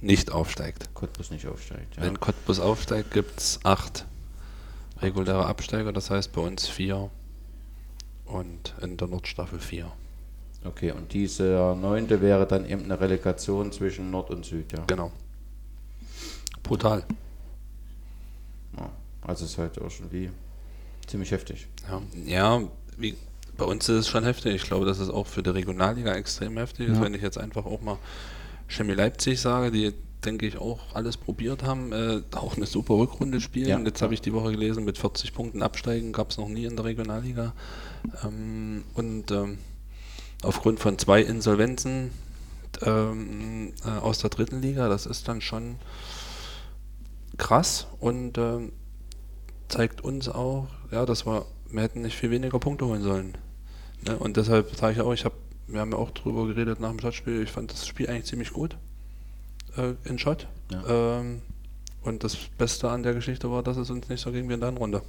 [0.00, 0.88] Nicht aufsteigt.
[0.94, 1.96] Cottbus nicht aufsteigt.
[1.96, 2.02] Ja.
[2.02, 4.06] Wenn Cottbus aufsteigt, gibt es acht
[5.00, 7.10] reguläre Absteiger, das heißt bei uns vier
[8.24, 9.92] und in der Nordstaffel vier.
[10.64, 14.72] Okay, und dieser neunte wäre dann eben eine Relegation zwischen Nord und Süd.
[14.72, 14.84] Ja.
[14.86, 15.12] Genau.
[16.62, 17.04] Brutal.
[18.76, 18.90] Ja.
[19.22, 20.30] Also es ist halt auch schon wie
[21.06, 21.66] ziemlich heftig.
[21.88, 22.62] Ja, ja
[22.96, 23.16] wie,
[23.56, 24.54] bei uns ist es schon heftig.
[24.54, 27.02] Ich glaube, dass es auch für die Regionalliga extrem heftig ist, Ja.
[27.02, 27.98] wenn ich jetzt einfach auch mal
[28.68, 29.92] Chemie Leipzig sage, die
[30.24, 33.68] denke ich auch alles probiert haben, äh, auch eine super Rückrunde spielen.
[33.68, 33.78] Ja.
[33.78, 36.74] Jetzt habe ich die Woche gelesen, mit 40 Punkten absteigen gab es noch nie in
[36.74, 37.52] der Regionalliga.
[38.24, 39.58] Ähm, und ähm,
[40.42, 42.10] aufgrund von zwei Insolvenzen
[42.82, 45.76] ähm, äh, aus der dritten Liga, das ist dann schon
[47.36, 48.72] krass und ähm,
[49.68, 53.36] zeigt uns auch, ja, dass wir, wir hätten nicht viel weniger Punkte holen sollen.
[54.06, 54.16] Ne?
[54.16, 55.34] Und deshalb sage ich auch, ich habe,
[55.66, 58.52] wir haben ja auch drüber geredet nach dem Schottspiel, ich fand das Spiel eigentlich ziemlich
[58.52, 58.76] gut
[59.76, 60.46] äh, in Schott.
[60.70, 61.18] Ja.
[61.18, 61.42] Ähm,
[62.02, 64.60] und das Beste an der Geschichte war, dass es uns nicht so ging wie in
[64.60, 65.02] der Runde.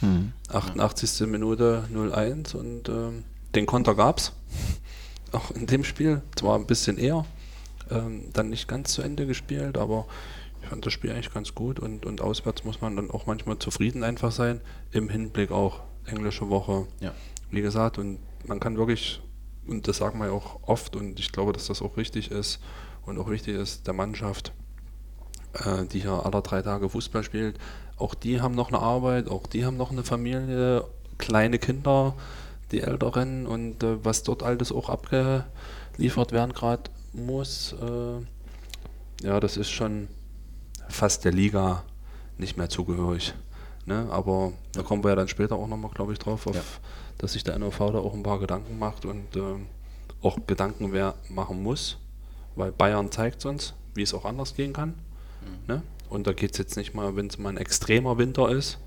[0.00, 0.32] Hm.
[0.48, 1.26] 88.
[1.26, 4.32] Minute 0-1 und ähm, den Konter gab's
[5.32, 6.22] auch in dem Spiel.
[6.36, 7.24] Zwar ein bisschen eher,
[7.90, 10.06] ähm, dann nicht ganz zu Ende gespielt, aber
[10.72, 14.04] fand das Spiel eigentlich ganz gut und, und auswärts muss man dann auch manchmal zufrieden
[14.04, 16.86] einfach sein, im Hinblick auch englische Woche.
[17.00, 17.12] Ja.
[17.50, 19.20] Wie gesagt, und man kann wirklich,
[19.66, 22.58] und das sagen wir ja auch oft, und ich glaube, dass das auch richtig ist
[23.04, 24.54] und auch wichtig ist, der Mannschaft,
[25.52, 27.58] äh, die hier alle drei Tage Fußball spielt,
[27.98, 30.86] auch die haben noch eine Arbeit, auch die haben noch eine Familie,
[31.18, 32.14] kleine Kinder,
[32.70, 39.58] die Älteren und äh, was dort alles auch abgeliefert werden gerade muss, äh, ja, das
[39.58, 40.08] ist schon
[40.92, 41.82] fast der Liga
[42.38, 43.34] nicht mehr zugehörig.
[43.86, 44.06] Ne?
[44.10, 46.62] Aber da kommen wir ja dann später auch nochmal, glaube ich, drauf, auf, Ja.
[47.18, 49.66] dass sich der NOV da auch ein paar Gedanken macht und ähm,
[50.22, 51.98] auch Gedanken wer machen muss,
[52.54, 54.94] weil Bayern zeigt uns, wie es auch anders gehen kann.
[55.66, 55.82] Ne?
[56.08, 58.78] Und da geht es jetzt nicht mal, wenn es mal ein extremer Winter ist,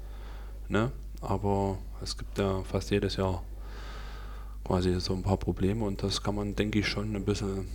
[0.69, 0.91] ne?
[1.21, 3.43] aber es gibt ja fast jedes Jahr
[4.63, 7.67] quasi so ein paar Probleme und das kann man, denke ich, schon ein bisschen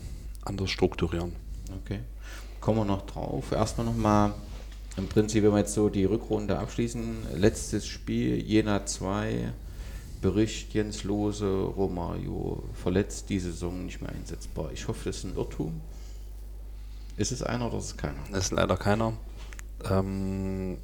[0.45, 1.37] anders strukturieren.
[1.85, 2.01] Okay.
[2.61, 3.53] Kommen wir noch drauf.
[3.53, 4.35] Erstmal nochmal,
[4.97, 9.53] im Prinzip, wenn wir jetzt so die Rückrunde abschließen, letztes Spiel, Jena 2,
[10.21, 14.71] Bericht Jens Lose, Romario, verletzt, die Saison nicht mehr einsetzbar.
[14.73, 15.81] Ich hoffe, das ist ein Irrtum.
[17.17, 18.19] Ist es einer oder ist es keiner?
[18.31, 19.15] Das ist leider keiner.
[19.89, 20.77] Ähm,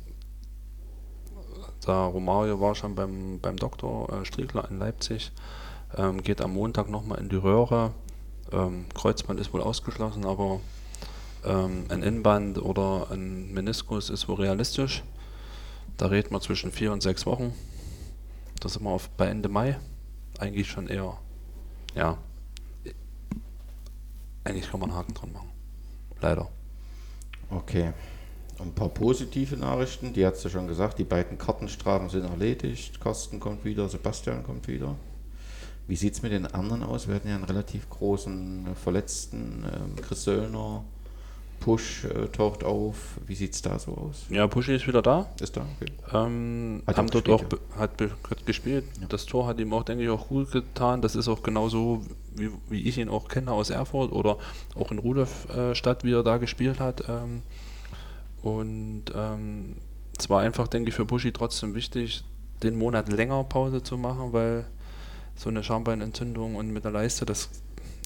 [1.87, 5.33] der Romario war schon beim, beim Doktor äh, Striegler in Leipzig,
[5.97, 7.93] ähm, geht am Montag nochmal in die Röhre.
[8.51, 10.61] Ähm, Kreuzband ist wohl ausgeschlossen, aber
[11.47, 15.03] ähm, ein Innenband oder ein Meniskus ist wohl realistisch.
[15.97, 17.55] Da reden wir zwischen vier und sechs Wochen.
[18.61, 19.79] Da sind wir auf, bei Ende Mai.
[20.39, 21.17] Eigentlich schon eher,
[21.95, 22.19] ja.
[24.45, 25.51] Eigentlich kann man einen Haken dran machen.
[26.21, 26.49] Leider.
[27.51, 27.93] Okay.
[28.59, 33.01] Ein paar positive Nachrichten, die hat du schon gesagt, die beiden Kartenstrafen sind erledigt.
[33.01, 34.97] Carsten kommt wieder, Sebastian kommt wieder.
[35.87, 37.07] Wie sieht es mit den anderen aus?
[37.07, 40.85] Wir hatten ja einen relativ großen Verletzten, ähm, Chris Söllner,
[41.61, 43.19] Push äh, taucht auf.
[43.27, 44.27] Wie sieht es da so aus?
[44.31, 45.27] Ja, Puschi ist wieder da.
[45.41, 45.67] Ist da?
[45.81, 45.93] Okay.
[46.13, 47.91] Ähm, Hat haben auch dort gespielt, auch be- hat,
[48.31, 48.85] hat gespielt.
[49.09, 51.03] Das Tor hat ihm auch, denke ich, auch gut getan.
[51.03, 52.03] Das ist auch genauso,
[52.35, 54.39] wie, wie ich ihn auch kenne aus Erfurt oder
[54.75, 57.05] auch in Rudolfstadt, wie er da gespielt hat.
[57.09, 57.43] Ähm,
[58.43, 59.77] und ähm,
[60.19, 62.25] es war einfach, denke ich, für Buschi trotzdem wichtig,
[62.63, 64.67] den Monat länger Pause zu machen, weil
[65.35, 67.51] so eine Schambeinentzündung und mit der Leiste, das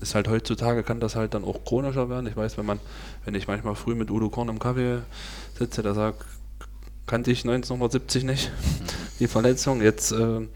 [0.01, 2.27] ist halt heutzutage, kann das halt dann auch chronischer werden.
[2.27, 2.81] Ich weiß, wenn man,
[3.25, 5.01] wenn ich manchmal früh mit Udo Korn im Kaffee
[5.59, 6.25] sitze, der sagt,
[7.07, 8.51] kannte ich 1970 nicht,
[9.21, 9.83] die Verletzung.
[9.83, 10.47] Jetzt äh,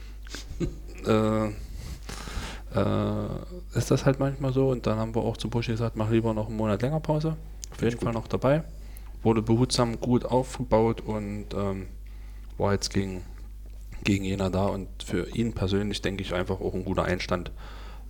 [1.06, 1.48] äh,
[2.74, 3.28] äh,
[3.74, 6.32] ist das halt manchmal so und dann haben wir auch zu Buschi gesagt, mach lieber
[6.34, 7.36] noch einen Monat länger Pause.
[7.72, 8.64] Auf jeden Fall noch dabei.
[9.22, 11.86] Wurde behutsam gut aufgebaut und ähm,
[12.56, 13.22] war jetzt gegen,
[14.04, 17.50] gegen Jena da und für ihn persönlich denke ich einfach auch ein guter Einstand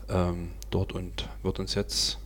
[0.08, 2.18] ähm, dort und wird uns jetzt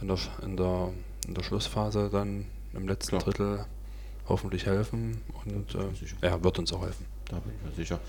[0.00, 0.90] in der, in der,
[1.26, 3.22] in der Schlussphase dann im letzten Klar.
[3.22, 3.64] Drittel
[4.28, 5.88] hoffentlich helfen und äh,
[6.20, 7.06] er wird uns auch helfen.
[7.28, 8.00] Da bin ich mir sicher.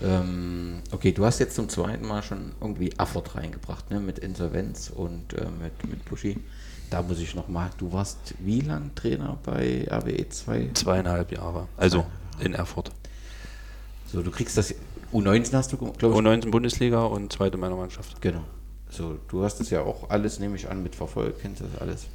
[0.00, 4.00] Ähm, okay, du hast jetzt zum zweiten Mal schon irgendwie Afford reingebracht, ne?
[4.00, 6.38] mit Insolvenz und äh, mit, mit Puschi.
[6.90, 10.70] Da muss ich nochmal, du warst wie lang Trainer bei RWE 2?
[10.74, 12.04] Zweieinhalb Jahre, also
[12.40, 12.92] in Erfurt.
[14.12, 14.74] So, du kriegst das,
[15.12, 18.20] U19 hast du, glaube ich, U19 Bundesliga und zweite meiner Mannschaft.
[18.20, 18.42] Genau.
[18.88, 22.06] So, du hast es ja auch alles, nehme ich an, mit verfolgt, kennst das alles.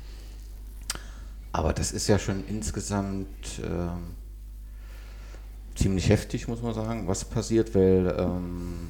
[1.51, 4.13] Aber das ist ja schon insgesamt ähm,
[5.73, 8.89] ziemlich heftig, muss man sagen, was passiert, weil ähm,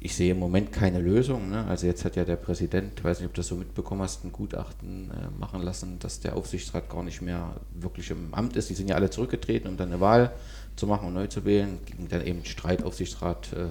[0.00, 1.48] ich sehe im Moment keine Lösung.
[1.48, 1.64] Ne?
[1.66, 4.32] Also jetzt hat ja der Präsident, weiß nicht, ob du das so mitbekommen hast, ein
[4.32, 8.68] Gutachten äh, machen lassen, dass der Aufsichtsrat gar nicht mehr wirklich im Amt ist.
[8.68, 10.32] Die sind ja alle zurückgetreten, um dann eine Wahl
[10.76, 11.78] zu machen und neu zu wählen.
[11.86, 13.66] Ging dann eben Streit Aufsichtsrat äh,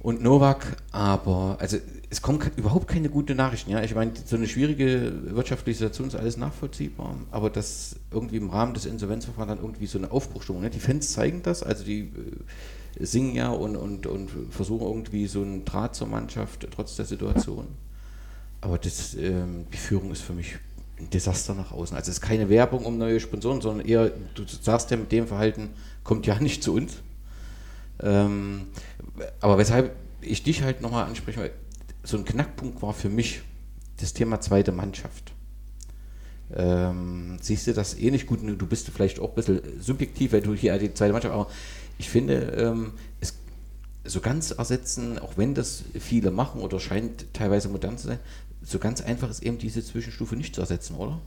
[0.00, 1.76] und Novak, aber also
[2.08, 3.70] es kommen überhaupt keine guten Nachrichten.
[3.70, 8.48] Ja, ich meine, so eine schwierige wirtschaftliche Situation ist alles nachvollziehbar, aber dass irgendwie im
[8.48, 10.62] Rahmen des Insolvenzverfahrens dann irgendwie so eine Aufbruchstimmung.
[10.62, 10.70] Ne?
[10.70, 12.10] Die Fans zeigen das, also die
[12.98, 17.04] äh, singen ja und, und, und versuchen irgendwie so einen Draht zur Mannschaft trotz der
[17.04, 17.66] Situation.
[18.62, 20.58] Aber das, ähm, die Führung ist für mich
[21.00, 21.96] ein Desaster nach außen.
[21.96, 25.26] Also es ist keine Werbung um neue Sponsoren, sondern eher, du sagst ja mit dem
[25.26, 25.70] Verhalten,
[26.04, 26.98] kommt ja nicht zu uns.
[28.02, 28.66] Ähm,
[29.40, 31.50] aber weshalb ich dich halt nochmal anspreche, weil
[32.02, 33.42] so ein Knackpunkt war für mich
[33.98, 35.32] das Thema zweite Mannschaft.
[36.52, 38.40] Ähm, siehst du das ähnlich gut?
[38.42, 41.48] Du bist vielleicht auch ein bisschen subjektiv, weil du hier die zweite Mannschaft, aber
[41.98, 43.34] ich finde, ähm, es
[44.04, 48.18] so ganz ersetzen, auch wenn das viele machen oder scheint teilweise modern zu sein,
[48.62, 51.20] so ganz einfach ist eben diese Zwischenstufe nicht zu ersetzen, oder?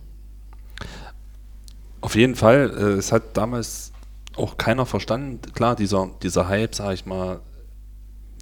[2.01, 3.91] Auf jeden Fall, äh, es hat damals
[4.35, 5.39] auch keiner verstanden.
[5.53, 7.39] Klar, dieser, dieser Hype, sage ich mal,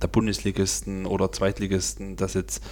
[0.01, 2.63] der Bundesligisten oder Zweitligisten, dass jetzt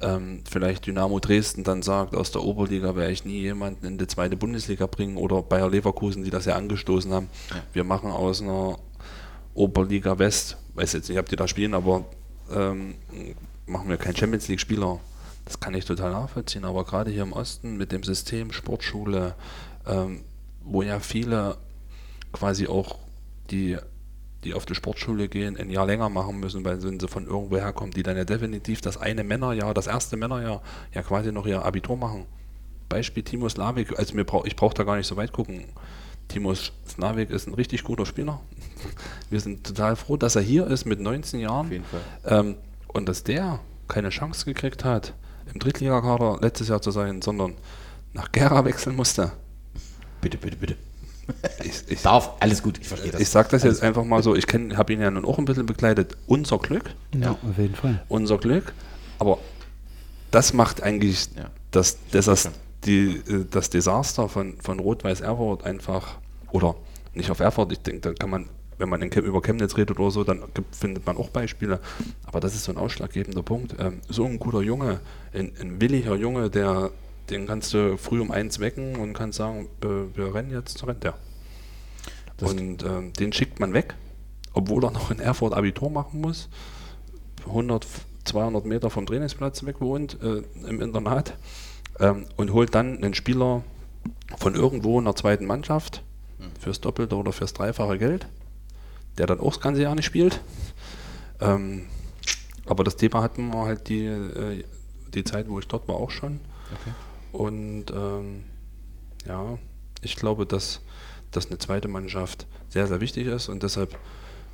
[0.00, 4.06] ähm, vielleicht Dynamo Dresden dann sagt, aus der Oberliga werde ich nie jemanden in die
[4.06, 7.28] zweite Bundesliga bringen oder Bayer Leverkusen, die das ja angestoßen haben.
[7.50, 7.62] Ja.
[7.72, 8.78] Wir machen aus einer
[9.54, 12.04] Oberliga West, weiß jetzt nicht, ob die da spielen, aber
[12.52, 12.96] ähm,
[13.66, 15.00] machen wir keinen Champions League-Spieler.
[15.44, 19.34] Das kann ich total nachvollziehen, aber gerade hier im Osten mit dem System Sportschule,
[19.86, 20.22] ähm,
[20.62, 21.56] wo ja viele
[22.32, 22.98] quasi auch
[23.50, 23.76] die,
[24.44, 27.56] die auf die Sportschule gehen, ein Jahr länger machen müssen, weil wenn sie von irgendwo
[27.56, 30.62] herkommen, die dann ja definitiv das eine Männerjahr, das erste Männerjahr,
[30.94, 32.26] ja quasi noch ihr Abitur machen.
[32.88, 35.64] Beispiel Timo Slavik, also mir brauch, ich brauche da gar nicht so weit gucken.
[36.28, 38.40] Timo Slavik ist ein richtig guter Spieler.
[39.30, 41.84] Wir sind total froh, dass er hier ist mit 19 Jahren.
[42.24, 42.56] Ähm,
[42.88, 45.12] und dass der keine Chance gekriegt hat,
[45.52, 47.54] im Drittligakader letztes Jahr zu sein, sondern
[48.12, 49.32] nach Gera wechseln musste.
[50.20, 50.76] Bitte, bitte, bitte.
[51.64, 53.18] Ich, ich, Darf, alles gut, ich verstehe das.
[53.20, 54.44] ich sage das jetzt einfach mal so, ich
[54.76, 56.18] habe ihn ja nun auch ein bisschen begleitet.
[56.26, 58.04] Unser Glück, Ja, auf jeden Fall.
[58.08, 58.74] unser Glück,
[59.18, 59.38] aber
[60.30, 61.46] das macht eigentlich Ja.
[61.70, 62.50] das, das, das,
[62.84, 66.18] die, äh, das Desaster von, von Rot-Weiß Erfurt einfach,
[66.52, 66.74] oder
[67.14, 70.10] nicht auf Erfurt, ich denke, da kann man, wenn man Chem- über Chemnitz redet oder
[70.10, 71.80] so, dann findet man auch Beispiele,
[72.24, 73.76] aber das ist so ein ausschlaggebender Punkt.
[73.78, 75.00] Ähm, so ein guter Junge,
[75.32, 76.90] ein, ein williger Junge, der,
[77.30, 81.04] den kannst du früh um eins wecken und kannst sagen, äh, wir rennen jetzt, rennt
[81.04, 81.14] der.
[82.36, 83.94] Das- und ähm, den schickt man weg,
[84.52, 86.48] obwohl er noch in Erfurt Abitur machen muss.
[87.46, 87.86] 100,
[88.24, 91.36] 200 Meter vom Trainingsplatz weg wohnt, äh, im Internat,
[92.00, 93.62] ähm, und holt dann einen Spieler
[94.36, 96.02] von irgendwo in der zweiten Mannschaft
[96.58, 98.26] fürs Doppelte oder fürs Dreifache Geld,
[99.18, 100.40] der dann auch das ganze Jahr nicht spielt.
[101.40, 101.86] Ähm,
[102.66, 104.64] aber das Thema hatten wir halt die, äh,
[105.12, 106.40] die Zeit, wo ich dort war, auch schon.
[107.32, 108.44] Und ähm,
[109.26, 109.58] ja,
[110.02, 110.80] ich glaube, dass,
[111.30, 113.96] dass eine zweite Mannschaft sehr, sehr wichtig ist und deshalb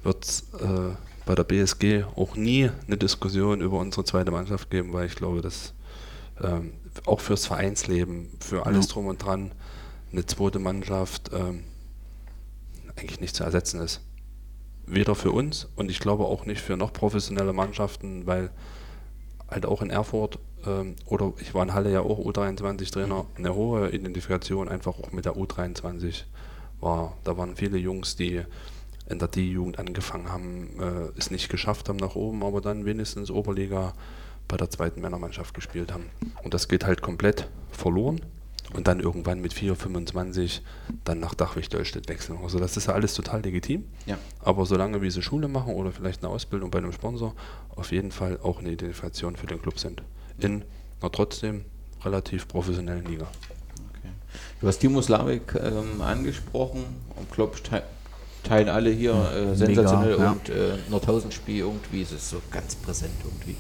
[0.02, 0.94] wird es äh,
[1.26, 5.42] bei der BSG auch nie eine Diskussion über unsere zweite Mannschaft geben, weil ich glaube,
[5.42, 5.74] dass
[6.42, 6.72] ähm,
[7.06, 9.52] auch fürs Vereinsleben, für alles drum und dran,
[10.12, 11.64] eine zweite Mannschaft ähm,
[12.96, 14.00] eigentlich nicht zu ersetzen ist.
[14.90, 18.50] Weder für uns und ich glaube auch nicht für noch professionelle Mannschaften, weil
[19.48, 23.90] halt auch in Erfurt ähm, oder ich war in Halle ja auch U23-Trainer, eine hohe
[23.90, 26.24] Identifikation einfach auch mit der U23
[26.80, 27.16] war.
[27.24, 28.42] Da waren viele Jungs, die
[29.08, 33.30] in der D-Jugend angefangen haben, äh, es nicht geschafft haben nach oben, aber dann wenigstens
[33.30, 33.94] Oberliga
[34.48, 36.06] bei der zweiten Männermannschaft gespielt haben.
[36.42, 38.20] Und das geht halt komplett verloren
[38.74, 40.62] und dann irgendwann mit 4, 25
[41.04, 42.38] dann nach Dachwig-Döllstedt wechseln.
[42.42, 43.84] Also das ist ja alles total legitim.
[44.06, 44.18] Ja.
[44.40, 47.34] Aber solange wir sie Schule machen oder vielleicht eine Ausbildung bei einem Sponsor,
[47.70, 50.02] auf jeden Fall auch eine Identifikation für den Club sind.
[50.38, 50.64] In
[51.00, 51.64] einer trotzdem
[52.04, 53.24] relativ professionellen Liga.
[53.24, 54.12] Okay.
[54.60, 56.84] Du hast Timo Slavik ähm, angesprochen
[57.16, 57.56] und Klopp
[58.42, 60.32] teilen alle hier äh, sensationell Mega, ja.
[60.32, 63.56] und äh, Nordhausen-Spiel irgendwie ist es so ganz präsent irgendwie.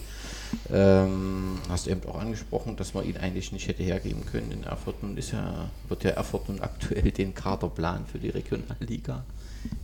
[0.70, 4.64] Ähm, hast du eben auch angesprochen, dass man ihn eigentlich nicht hätte hergeben können in
[4.64, 5.02] Erfurt.
[5.02, 9.24] Nun ist ja, wird ja Erfurt nun aktuell den Kaderplan für die Regionalliga.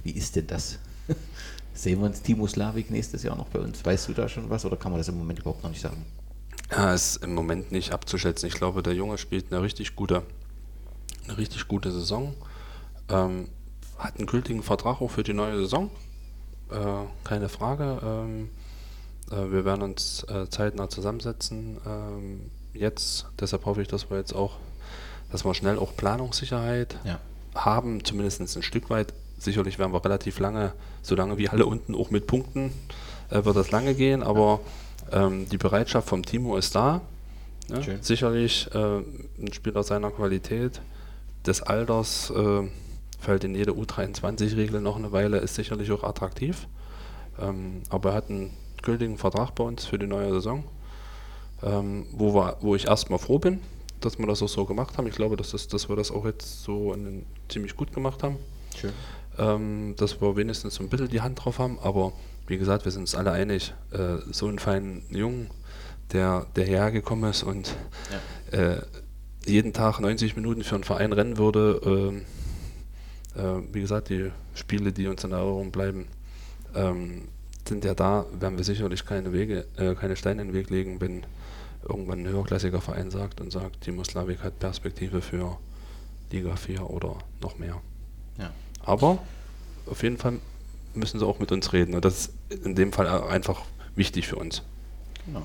[0.03, 0.79] Wie ist denn das?
[1.75, 3.85] Sehen wir uns Timo Slavik nächstes Jahr noch bei uns?
[3.85, 6.05] Weißt du da schon was oder kann man das im Moment überhaupt noch nicht sagen?
[6.71, 8.49] Ja, ist im Moment nicht abzuschätzen.
[8.49, 10.23] Ich glaube, der Junge spielt eine richtig gute,
[11.25, 12.35] eine richtig gute Saison.
[13.09, 13.49] Ähm,
[13.99, 15.91] hat einen gültigen Vertrag auch für die neue Saison.
[16.71, 18.01] Äh, keine Frage.
[18.03, 18.56] Ähm, äh,
[19.31, 21.79] wir werden uns äh, zeitnah zusammensetzen.
[21.87, 24.57] Ähm, jetzt, deshalb hoffe ich, dass wir jetzt auch,
[25.33, 27.19] dass wir schnell auch Planungssicherheit Ja.
[27.55, 29.13] haben, zumindest ein Stück weit.
[29.39, 32.73] Sicherlich werden wir relativ lange, solange wie alle unten auch mit Punkten,
[33.31, 34.61] äh, wird das lange gehen, aber
[35.13, 37.01] ähm, die Bereitschaft vom Timo ist da.
[37.69, 37.99] Ne?
[38.01, 40.81] Sicherlich äh, ein Spieler seiner Qualität,
[41.45, 42.63] des Alters, äh,
[43.21, 46.67] fällt in jede U23-Regel noch eine Weile, ist sicherlich auch attraktiv.
[47.41, 48.51] Ähm, aber er hat einen
[48.87, 50.65] gültigen Vertrag bei uns für die neue Saison,
[51.63, 53.61] ähm, wo, wir, wo ich erstmal froh bin,
[54.01, 55.07] dass wir das auch so gemacht haben.
[55.09, 58.37] Ich glaube, dass, das, dass wir das auch jetzt so in ziemlich gut gemacht haben
[58.77, 58.93] Schön.
[59.39, 61.79] ähm, dass wir wenigstens so ein bisschen die Hand drauf haben.
[61.81, 62.13] Aber
[62.47, 65.51] wie gesagt, wir sind uns alle einig, äh, so einen feinen Jungen,
[66.13, 67.75] der, der hierher gekommen ist und
[68.53, 68.77] äh,
[69.45, 72.23] jeden Tag 90 Minuten für einen Verein rennen würde, ähm,
[73.35, 76.07] äh, wie gesagt, die Spiele, die uns in Erinnerung bleiben,
[76.75, 77.29] ähm,
[77.69, 81.01] sind ja da, werden wir sicherlich keine Wege, äh, keine Steine in den Weg legen,
[81.01, 81.25] wenn
[81.89, 85.57] irgendwann ein höherklassiger Verein sagt und sagt, Timo Slavik hat Perspektive für
[86.31, 87.81] Liga 4 oder noch mehr.
[88.39, 88.51] Ja.
[88.85, 89.19] Aber
[89.87, 90.39] auf jeden Fall
[90.95, 91.95] müssen sie auch mit uns reden.
[91.95, 93.63] Und das ist in dem Fall einfach
[93.95, 94.63] wichtig für uns.
[95.27, 95.43] Genau.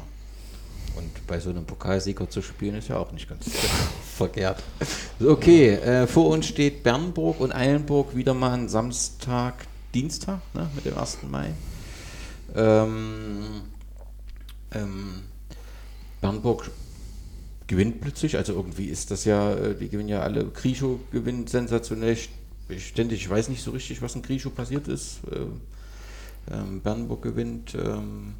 [0.96, 3.50] Und bei so einem Pokalsieger zu spielen ist ja auch nicht ganz
[4.16, 4.62] verkehrt.
[5.26, 10.86] Okay, äh, vor uns steht Bernburg und Eilenburg wieder mal ein Samstag, Dienstag, ne, mit
[10.86, 11.20] dem 1.
[11.30, 11.54] Mai.
[12.56, 13.62] Ähm,
[14.74, 15.22] ähm,
[16.22, 16.72] Bernburg
[17.68, 20.46] gewinnt plötzlich, also irgendwie ist das ja, äh, die gewinnen ja alle.
[20.46, 22.18] Grischow gewinnt sensationell
[22.78, 25.20] ständig, ich weiß nicht so richtig, was in Grischow passiert ist.
[25.34, 25.62] Ähm,
[26.52, 27.76] ähm, Bernburg gewinnt.
[27.76, 28.34] Ähm,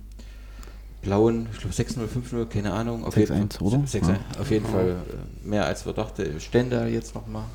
[1.02, 3.04] Blauen, ich glaube 6-0, 5-0, keine Ahnung.
[3.06, 3.78] Auf 6-1, jeden Fall, oder?
[3.78, 4.20] 6-1, Ja.
[4.40, 6.40] auf jeden Fall äh, mehr als wir dachten.
[6.40, 7.46] Stender jetzt nochmal.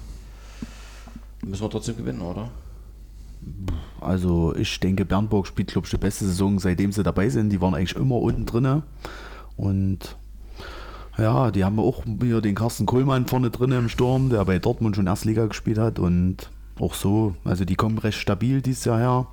[1.44, 2.50] Müssen wir trotzdem gewinnen, oder?
[4.00, 7.50] Also ich denke, Bernburg spielt, glaube ich, die beste Saison, seitdem sie dabei sind.
[7.50, 8.82] Die waren eigentlich immer unten drinne.
[9.56, 10.16] Und
[11.18, 14.96] ja, die haben auch hier den Carsten Kohlmann vorne drin im Sturm, der bei Dortmund
[14.96, 15.98] schon Erstliga gespielt hat.
[15.98, 19.26] Und auch so, also die kommen recht stabil dieses Jahr her.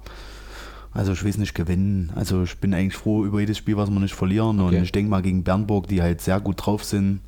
[0.91, 2.11] Also ich weiß nicht gewinnen.
[2.15, 4.59] Also ich bin eigentlich froh über jedes Spiel, was wir nicht verlieren.
[4.59, 4.77] Okay.
[4.77, 7.19] Und ich denke mal gegen Bernburg, die halt sehr gut drauf sind,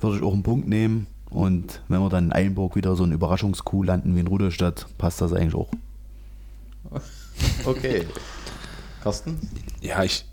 [0.00, 1.06] würde ich auch einen Punkt nehmen.
[1.30, 5.20] Und wenn wir dann in Eilenburg wieder so einen Überraschungskuh landen wie in Rudolstadt, passt
[5.20, 5.68] das eigentlich auch.
[7.64, 8.06] Okay.
[9.02, 9.38] Carsten?
[9.80, 10.24] Ja, ich,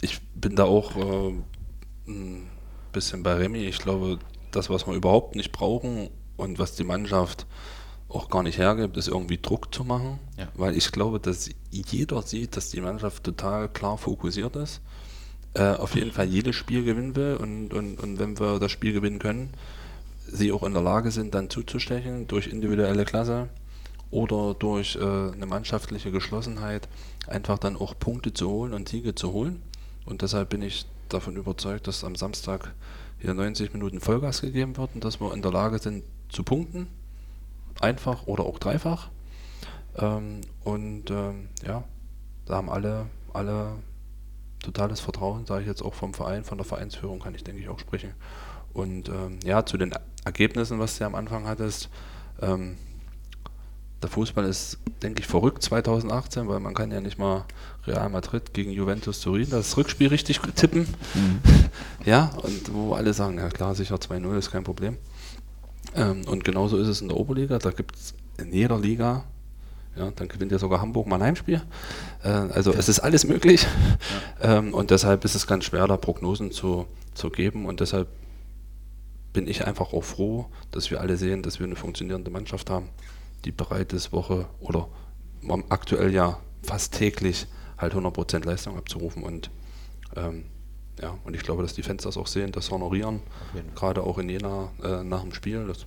[0.00, 1.34] ich bin da auch äh,
[2.08, 2.46] ein
[2.92, 3.66] bisschen bei Remy.
[3.66, 4.18] Ich glaube,
[4.50, 7.46] das, was wir überhaupt nicht brauchen und was die Mannschaft
[8.08, 10.18] auch gar nicht hergibt, ist irgendwie Druck zu machen.
[10.38, 10.48] Ja.
[10.54, 14.80] Weil ich glaube, dass jeder sieht, dass die Mannschaft total klar fokussiert ist.
[15.54, 18.92] Äh, auf jeden Fall jedes Spiel gewinnen will und, und, und wenn wir das Spiel
[18.92, 19.50] gewinnen können,
[20.26, 23.48] sie auch in der Lage sind, dann zuzustechen durch individuelle Klasse
[24.10, 26.88] oder durch äh, eine mannschaftliche Geschlossenheit
[27.26, 29.62] einfach dann auch Punkte zu holen und Siege zu holen.
[30.06, 32.74] Und deshalb bin ich davon überzeugt, dass am Samstag
[33.18, 36.86] hier 90 Minuten Vollgas gegeben wird und dass wir in der Lage sind zu punkten.
[37.80, 39.08] Einfach oder auch dreifach.
[39.96, 41.84] Ähm, und ähm, ja,
[42.46, 43.72] da haben alle, alle
[44.60, 47.68] totales Vertrauen, sage ich jetzt auch vom Verein, von der Vereinsführung kann ich denke ich
[47.68, 48.12] auch sprechen.
[48.72, 49.92] Und ähm, ja, zu den
[50.24, 51.88] Ergebnissen, was du am Anfang hattest,
[52.40, 52.76] ähm,
[54.02, 57.44] der Fußball ist, denke ich, verrückt 2018, weil man kann ja nicht mal
[57.86, 60.86] Real Madrid gegen Juventus Turin das Rückspiel richtig tippen.
[61.14, 61.40] Mhm.
[62.04, 64.96] Ja, und wo alle sagen, ja klar, sicher 2-0 ist kein Problem.
[65.94, 67.58] Ähm, und genauso ist es in der Oberliga.
[67.58, 69.24] Da gibt es in jeder Liga,
[69.96, 71.60] ja, dann gewinnt ja sogar Hamburg mal ein Heimspiel.
[72.22, 73.62] Äh, also es ist alles möglich.
[73.62, 73.68] Ja.
[74.40, 77.66] Ähm, und deshalb ist es ganz schwer, da Prognosen zu, zu geben.
[77.66, 78.06] Und deshalb
[79.32, 82.88] bin ich einfach auch froh, dass wir alle sehen, dass wir eine funktionierende Mannschaft haben,
[83.44, 84.88] die bereit ist, Woche oder
[85.68, 89.22] aktuell ja fast täglich halt 100% Leistung abzurufen.
[89.22, 89.50] Und
[90.16, 90.44] ähm,
[91.00, 93.20] ja, und ich glaube, dass die Fans das auch sehen, das honorieren,
[93.74, 95.66] gerade auch in Jena äh, nach dem Spiel.
[95.66, 95.86] Das,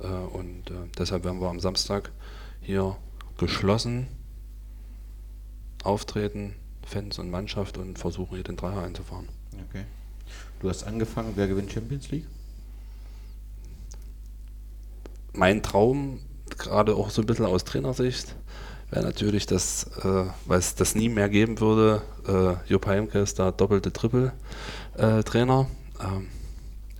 [0.00, 2.12] äh, und äh, deshalb werden wir am Samstag
[2.60, 2.96] hier
[3.38, 4.08] geschlossen
[5.82, 6.54] auftreten,
[6.84, 9.28] Fans und Mannschaft und versuchen hier den Dreier einzufahren.
[9.68, 9.84] Okay.
[10.60, 12.26] Du hast angefangen, wer gewinnt Champions League?
[15.32, 16.20] Mein Traum,
[16.56, 18.34] gerade auch so ein bisschen aus Trainersicht,
[18.90, 23.38] wäre natürlich, dass, äh, weil es das nie mehr geben würde, äh, Jupp Heimke ist
[23.38, 25.66] da doppelte Triple-Trainer.
[26.00, 26.28] Äh, ähm,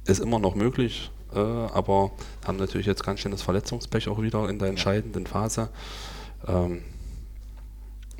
[0.06, 2.10] ist immer noch möglich, äh, aber
[2.46, 5.68] haben natürlich jetzt ganz schön das Verletzungspech auch wieder in der entscheidenden Phase.
[6.46, 6.82] Ähm,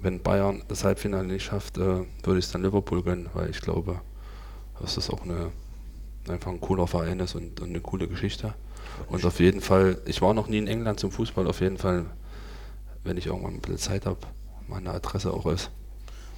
[0.01, 3.61] wenn Bayern das Halbfinale nicht schafft, äh, würde ich es dann Liverpool gönnen, weil ich
[3.61, 4.01] glaube,
[4.81, 5.51] dass das auch eine,
[6.29, 8.55] einfach ein cooler Verein ist und, und eine coole Geschichte.
[9.09, 12.07] Und auf jeden Fall, ich war noch nie in England zum Fußball, auf jeden Fall
[13.09, 14.19] wenn ich irgendwann ein bisschen Zeit habe,
[14.69, 15.71] meine Adresse auch ist.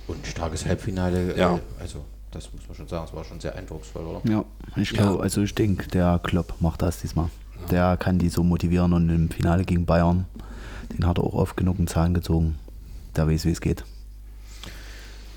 [0.06, 1.56] Und ein starkes Halbfinale, ja.
[1.56, 4.30] Äh, also das muss man schon sagen, es war schon sehr eindrucksvoll, oder?
[4.30, 4.44] Ja,
[4.76, 5.20] ich glaube, ja.
[5.20, 7.28] also ich denke, der Klopp macht das diesmal.
[7.62, 7.66] Ja.
[7.68, 10.26] Der kann die so motivieren und im Finale gegen Bayern,
[10.92, 12.58] den hat er auch oft genug einen Zahn gezogen.
[13.16, 13.84] Der weiß, wie es geht.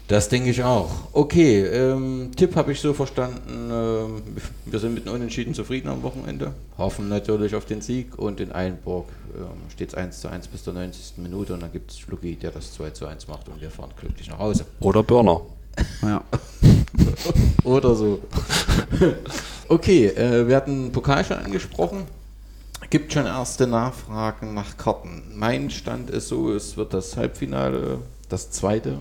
[0.08, 0.90] Das denke ich auch.
[1.14, 3.70] Okay, ähm, Tipp habe ich so verstanden.
[3.72, 4.22] Ähm,
[4.66, 6.52] wir sind mit einem Unentschieden zufrieden am Wochenende.
[6.78, 10.64] Hoffen natürlich auf den Sieg und in Eilenburg ähm, steht es 1 zu 1 bis
[10.64, 11.18] zur 90.
[11.18, 13.92] Minute und dann gibt es Schlucki, der das 2 zu 1 macht und wir fahren
[13.98, 14.66] glücklich nach Hause.
[14.82, 15.40] Oder Burner.
[16.02, 16.22] Ja.
[17.64, 18.20] Oder so.
[19.70, 22.04] okay, äh, wir hatten Pokal schon angesprochen.
[22.90, 25.24] Gibt schon erste Nachfragen nach Karten.
[25.34, 29.00] Mein Stand ist so, es wird das Halbfinale, das zweite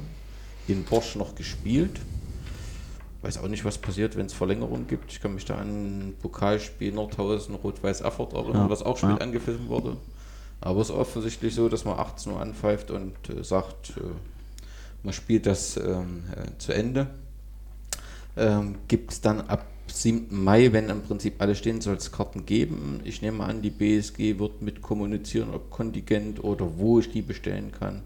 [0.68, 2.00] in Bosch noch gespielt.
[3.22, 5.12] Weiß auch nicht, was passiert, wenn es Verlängerung gibt.
[5.12, 9.16] Ich kann mich da an Pokalspiel Nordhausen, Rot-Weiß Erfurt erinnern, ja, was auch spät ja.
[9.18, 9.96] angepfiffen wurde.
[10.60, 14.02] Aber es ist offensichtlich so, dass man 18 Uhr anpfeift und äh, sagt, äh,
[15.02, 17.08] man spielt das ähm, äh, zu Ende.
[18.36, 20.26] Ähm, gibt es dann ab 7.
[20.30, 23.00] Mai, wenn im Prinzip alle stehen, soll es Karten geben.
[23.04, 27.72] Ich nehme an, die BSG wird mit kommunizieren, ob Kontingent oder wo ich die bestellen
[27.72, 28.02] kann.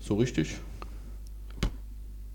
[0.00, 0.56] So richtig?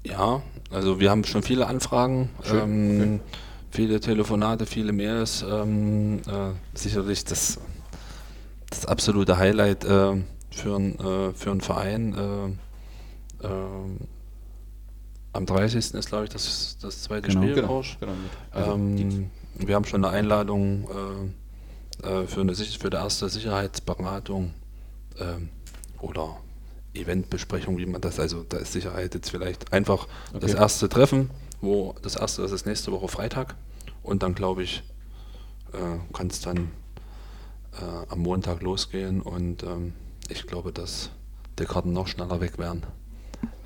[0.05, 3.39] Ja, also wir haben schon viele Anfragen, ähm, okay.
[3.71, 5.43] viele Telefonate, viele Mails.
[5.49, 7.59] Ähm, äh, sicherlich das,
[8.69, 12.13] das absolute Highlight äh, für, ein, äh, für einen Verein.
[12.13, 13.99] Äh, ähm,
[15.33, 15.95] am 30.
[15.95, 18.13] ist, glaube ich, das, das zweite genau, Spiel genau, genau.
[18.51, 20.87] Also ähm, wir haben schon eine Einladung
[22.03, 24.53] äh, äh, für, eine, für die erste Sicherheitsberatung
[26.01, 26.35] oder
[26.95, 30.39] Eventbesprechung, wie man das, also da ist Sicherheit jetzt vielleicht einfach okay.
[30.41, 31.29] das erste Treffen,
[31.61, 33.55] wo das erste, das ist nächste Woche Freitag.
[34.03, 34.83] Und dann glaube ich,
[35.73, 36.71] äh, kann es dann
[37.73, 39.21] äh, am Montag losgehen.
[39.21, 39.93] Und ähm,
[40.29, 41.09] ich glaube, dass
[41.59, 42.83] die Karten noch schneller weg werden.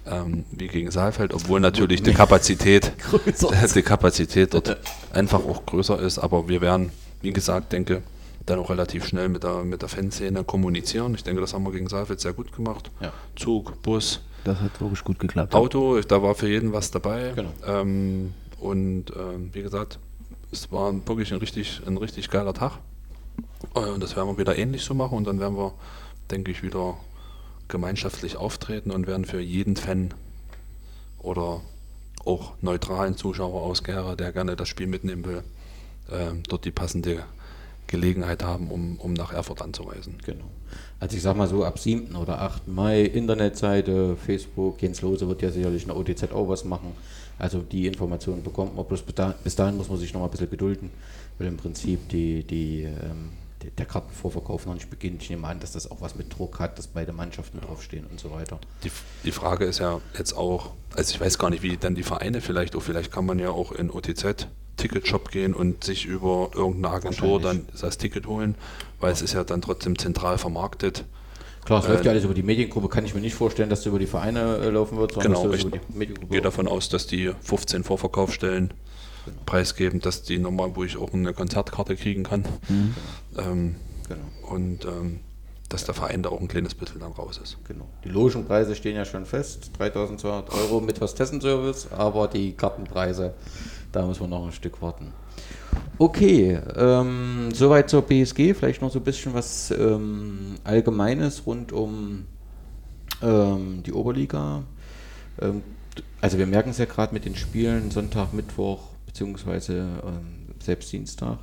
[0.06, 2.94] Ähm, wie gegen Saalfeld, obwohl natürlich die Kapazität,
[3.76, 4.78] die Kapazität dort
[5.14, 8.02] einfach auch größer ist, aber wir werden, wie gesagt, denke
[8.50, 11.14] dann auch relativ schnell mit der, mit der Fanszene kommunizieren.
[11.16, 12.92] Ich denke, das haben wir gegen Saalfeld sehr gut gemacht.
[13.00, 13.12] Ja.
[13.36, 14.22] Zug, Bus.
[14.44, 15.54] Das hat wirklich gut geklappt.
[15.54, 17.34] Auto, da war für jeden was dabei.
[17.36, 17.52] Genau.
[17.66, 20.00] Ähm, und ähm, wie gesagt,
[20.52, 22.80] es war wirklich ein richtig, ein richtig geiler Tag.
[23.76, 25.74] Äh, und das werden wir wieder ähnlich so machen und dann werden wir,
[26.32, 26.98] denke ich, wieder
[27.68, 30.14] gemeinschaftlich auftreten und werden für jeden Fan
[31.20, 31.62] oder
[32.26, 35.44] auch neutralen Zuschauer aus Gera, der gerne das Spiel mitnehmen will,
[36.10, 37.24] äh, dort die passende
[37.90, 40.18] Gelegenheit haben, um, um nach Erfurt anzureisen.
[40.26, 40.46] Genau.
[41.00, 42.16] Also ich sag mal so, ab 7.
[42.16, 42.68] oder 8.
[42.68, 46.94] Mai, Internetseite, Facebook, Jens Lose wird ja sicherlich in der OTZ auch was machen.
[47.38, 49.04] Also die Informationen bekommt man, bloß
[49.44, 50.92] bis dahin muss man sich noch mal ein bisschen gedulden,
[51.38, 53.32] weil im Prinzip die, die, ähm,
[53.78, 55.24] der Kartenvorverkauf noch nicht beginnt.
[55.24, 58.20] Ich nehme an, dass das auch was mit Druck hat, dass beide Mannschaften draufstehen und
[58.20, 58.60] so weiter.
[58.84, 58.92] Die,
[59.24, 62.42] die Frage ist ja jetzt auch, also ich weiß gar nicht, wie dann die Vereine
[62.42, 64.48] vielleicht, auch vielleicht kann man ja auch in OTZ
[64.80, 68.56] Ticketshop gehen und sich über irgendeine Agentur dann das Ticket holen,
[69.00, 71.06] weil es ist ja dann trotzdem zentral vermarktet.
[71.66, 73.86] Klar, es läuft ja alles über die Mediengruppe, kann ich mir nicht vorstellen, dass es
[73.86, 77.84] über die Vereine äh, laufen wird, sondern genau, ich gehe davon aus, dass die 15
[77.84, 78.74] Vorverkaufsstellen
[79.26, 79.38] genau.
[79.46, 82.46] preisgeben, dass die nochmal, wo ich auch eine Konzertkarte kriegen kann.
[82.70, 82.96] Mhm.
[83.38, 83.76] Ähm,
[84.08, 84.54] genau.
[84.56, 85.20] Und ähm,
[85.70, 87.58] dass der Verein da auch ein kleines bisschen dann raus ist.
[87.68, 87.88] Genau.
[88.04, 93.36] Die Logenpreise stehen ja schon fest, 3200 Euro mit Hostessenservice, aber die Kartenpreise,
[93.92, 95.14] da müssen wir noch ein Stück warten.
[95.98, 102.26] Okay, ähm, soweit zur BSG, vielleicht noch so ein bisschen was ähm, Allgemeines rund um
[103.22, 104.64] ähm, die Oberliga.
[105.42, 105.62] Ähm,
[106.22, 111.40] also wir merken es ja gerade mit den Spielen Sonntag, Mittwoch beziehungsweise ähm, selbst Dienstag,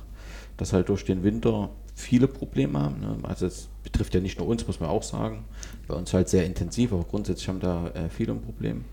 [0.57, 2.99] dass halt durch den Winter viele Probleme haben.
[2.99, 3.17] Ne?
[3.23, 5.45] Also es betrifft ja nicht nur uns, muss man auch sagen.
[5.87, 8.85] Bei uns halt sehr intensiv, aber grundsätzlich haben da äh, viele ein Problem.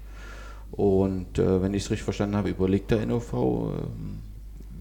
[0.76, 3.36] Und äh, wenn ich es richtig verstanden habe, überlegt der NOV, äh,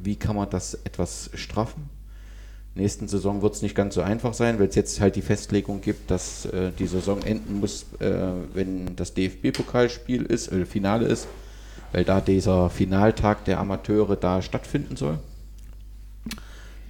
[0.02, 1.90] wie kann man das etwas straffen?
[2.74, 5.82] Nächsten Saison wird es nicht ganz so einfach sein, weil es jetzt halt die Festlegung
[5.82, 11.28] gibt, dass äh, die Saison enden muss, äh, wenn das DFB-Pokalspiel ist, äh, Finale ist,
[11.92, 15.20] weil da dieser Finaltag der Amateure da stattfinden soll.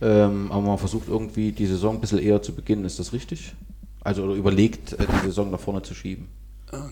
[0.02, 3.54] Ähm, aber man versucht irgendwie die Saison ein bisschen eher zu beginnen, ist das richtig?
[4.02, 6.30] Also oder überlegt, äh, die Saison nach vorne zu schieben.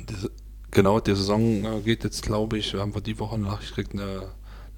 [0.09, 0.29] Diese,
[0.71, 4.23] genau, die Saison äh, geht jetzt, glaube ich, haben wir die Woche Nachricht gekriegt, eine,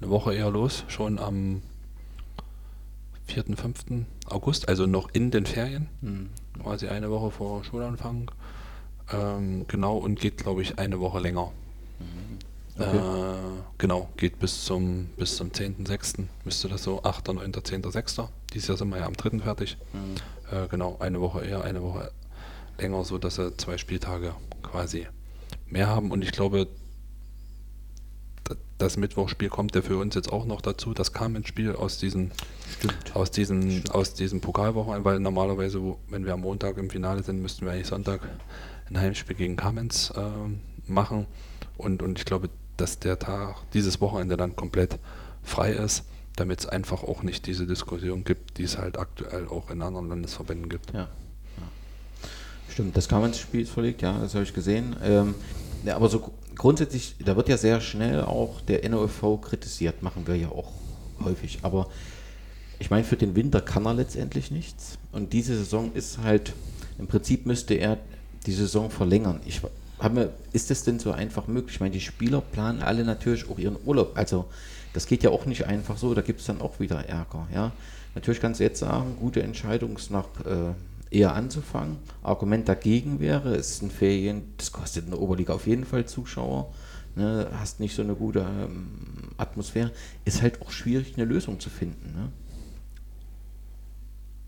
[0.00, 1.62] eine Woche eher los, schon am
[3.26, 3.84] 4., 5.
[4.26, 6.30] August, also noch in den Ferien, Hm.
[6.62, 8.30] quasi eine Woche vor Schulanfang.
[9.12, 11.52] Ähm, genau, und geht, glaube ich, eine Woche länger.
[12.76, 12.96] Okay.
[12.96, 13.00] Äh,
[13.78, 16.24] genau, geht bis zum, bis zum 10.06.
[16.44, 18.20] müsste das so, 8., 9., 10., 6.
[18.52, 19.38] Dieses Jahr sind wir ja am 3.
[19.38, 19.76] fertig.
[19.92, 20.56] Mhm.
[20.56, 22.10] Äh, genau, eine Woche eher, eine Woche
[22.78, 25.06] länger, so dass sie zwei Spieltage quasi
[25.74, 26.10] mehr haben.
[26.10, 26.66] Und ich glaube,
[28.78, 30.94] das Mittwochspiel kommt ja für uns jetzt auch noch dazu.
[30.94, 32.32] Das kam ins Spiel aus diesen,
[32.78, 33.14] Stimmt.
[33.16, 37.40] aus diesen, aus diesen Pokalwochen, weil normalerweise, wo- wenn wir am Montag im Finale sind,
[37.40, 38.20] müssten wir eigentlich Sonntag
[38.90, 41.26] ein Heimspiel gegen Kamenz ähm, machen.
[41.78, 44.98] Und, und ich glaube, dass der Tag, dieses Wochenende dann komplett
[45.42, 46.04] frei ist,
[46.36, 50.08] damit es einfach auch nicht diese Diskussion gibt, die es halt aktuell auch in anderen
[50.08, 50.92] Landesverbänden gibt.
[50.92, 51.02] Ja.
[51.02, 51.08] ja.
[52.68, 54.96] Stimmt, das Kammerspiel ist verlegt, ja, das habe ich gesehen.
[55.02, 55.34] Ähm,
[55.84, 60.26] ja, aber so gru- grundsätzlich, da wird ja sehr schnell auch der NOFV kritisiert, machen
[60.26, 60.72] wir ja auch
[61.22, 61.58] häufig.
[61.62, 61.88] Aber
[62.78, 64.98] ich meine, für den Winter kann er letztendlich nichts.
[65.12, 66.52] Und diese Saison ist halt,
[66.98, 67.98] im Prinzip müsste er
[68.46, 69.40] die Saison verlängern.
[69.46, 69.60] Ich
[69.98, 71.76] habe ist das denn so einfach möglich?
[71.76, 74.12] Ich meine, die Spieler planen alle natürlich auch ihren Urlaub.
[74.16, 74.46] Also
[74.92, 77.46] das geht ja auch nicht einfach so, da gibt es dann auch wieder Ärger.
[77.54, 77.72] Ja?
[78.14, 80.72] Natürlich kannst du jetzt sagen, gute Entscheidung ist nach äh,
[81.10, 81.98] eher anzufangen.
[82.22, 86.72] Argument dagegen wäre, es sind Ferien, das kostet in der Oberliga auf jeden Fall Zuschauer.
[87.16, 88.88] Ne, hast nicht so eine gute ähm,
[89.36, 89.92] Atmosphäre.
[90.24, 92.12] Ist halt auch schwierig, eine Lösung zu finden.
[92.12, 92.32] Ne?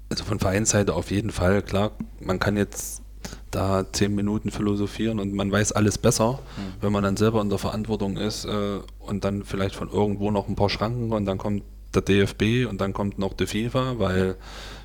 [0.08, 3.02] Also von Vereinsseite auf jeden Fall, klar, man kann jetzt
[3.50, 6.40] da zehn Minuten philosophieren und man weiß alles besser,
[6.80, 10.48] wenn man dann selber in der Verantwortung ist äh, und dann vielleicht von irgendwo noch
[10.48, 11.62] ein paar Schranken und dann kommt
[11.96, 14.36] der DFB und dann kommt noch die FIFA, weil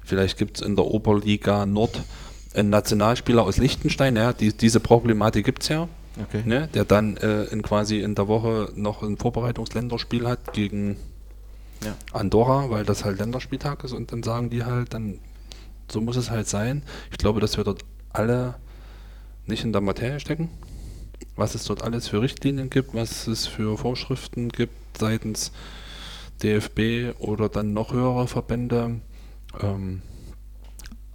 [0.03, 2.01] vielleicht gibt es in der Oberliga Nord
[2.53, 5.87] einen Nationalspieler aus Liechtenstein, ja, die, diese Problematik gibt es ja,
[6.21, 6.43] Okay.
[6.45, 10.97] ne, der dann äh, in quasi in der Woche noch ein Vorbereitungsländerspiel hat gegen
[11.83, 11.95] Ja.
[12.11, 15.19] Andorra, weil das halt Länderspieltag ist und dann sagen die halt, dann
[15.89, 16.83] so muss es halt sein.
[17.11, 18.55] Ich glaube, dass wir dort alle
[19.45, 20.49] nicht in der Materie stecken,
[21.37, 25.51] was es dort alles für Richtlinien gibt, was es für Vorschriften gibt seitens
[26.43, 29.01] DFB oder dann noch höhere Verbände.
[29.61, 30.01] Ähm,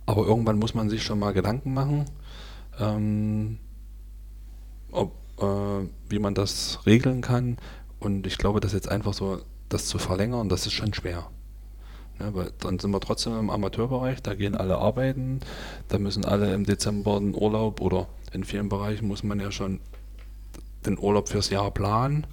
[0.07, 2.05] aber irgendwann muss man sich schon mal Gedanken machen,
[2.79, 3.59] ähm,
[4.93, 7.59] ob, äh, wie man das regeln kann.
[7.99, 11.29] Und ich glaube, dass jetzt einfach so das zu verlängern, das ist schon schwer.
[12.19, 15.41] Ne, weil dann sind wir trotzdem im Amateurbereich, da gehen alle arbeiten,
[15.89, 19.81] da müssen alle im Dezember einen Urlaub oder in vielen Bereichen muss man ja schon
[20.87, 22.27] den Urlaub fürs Jahr planen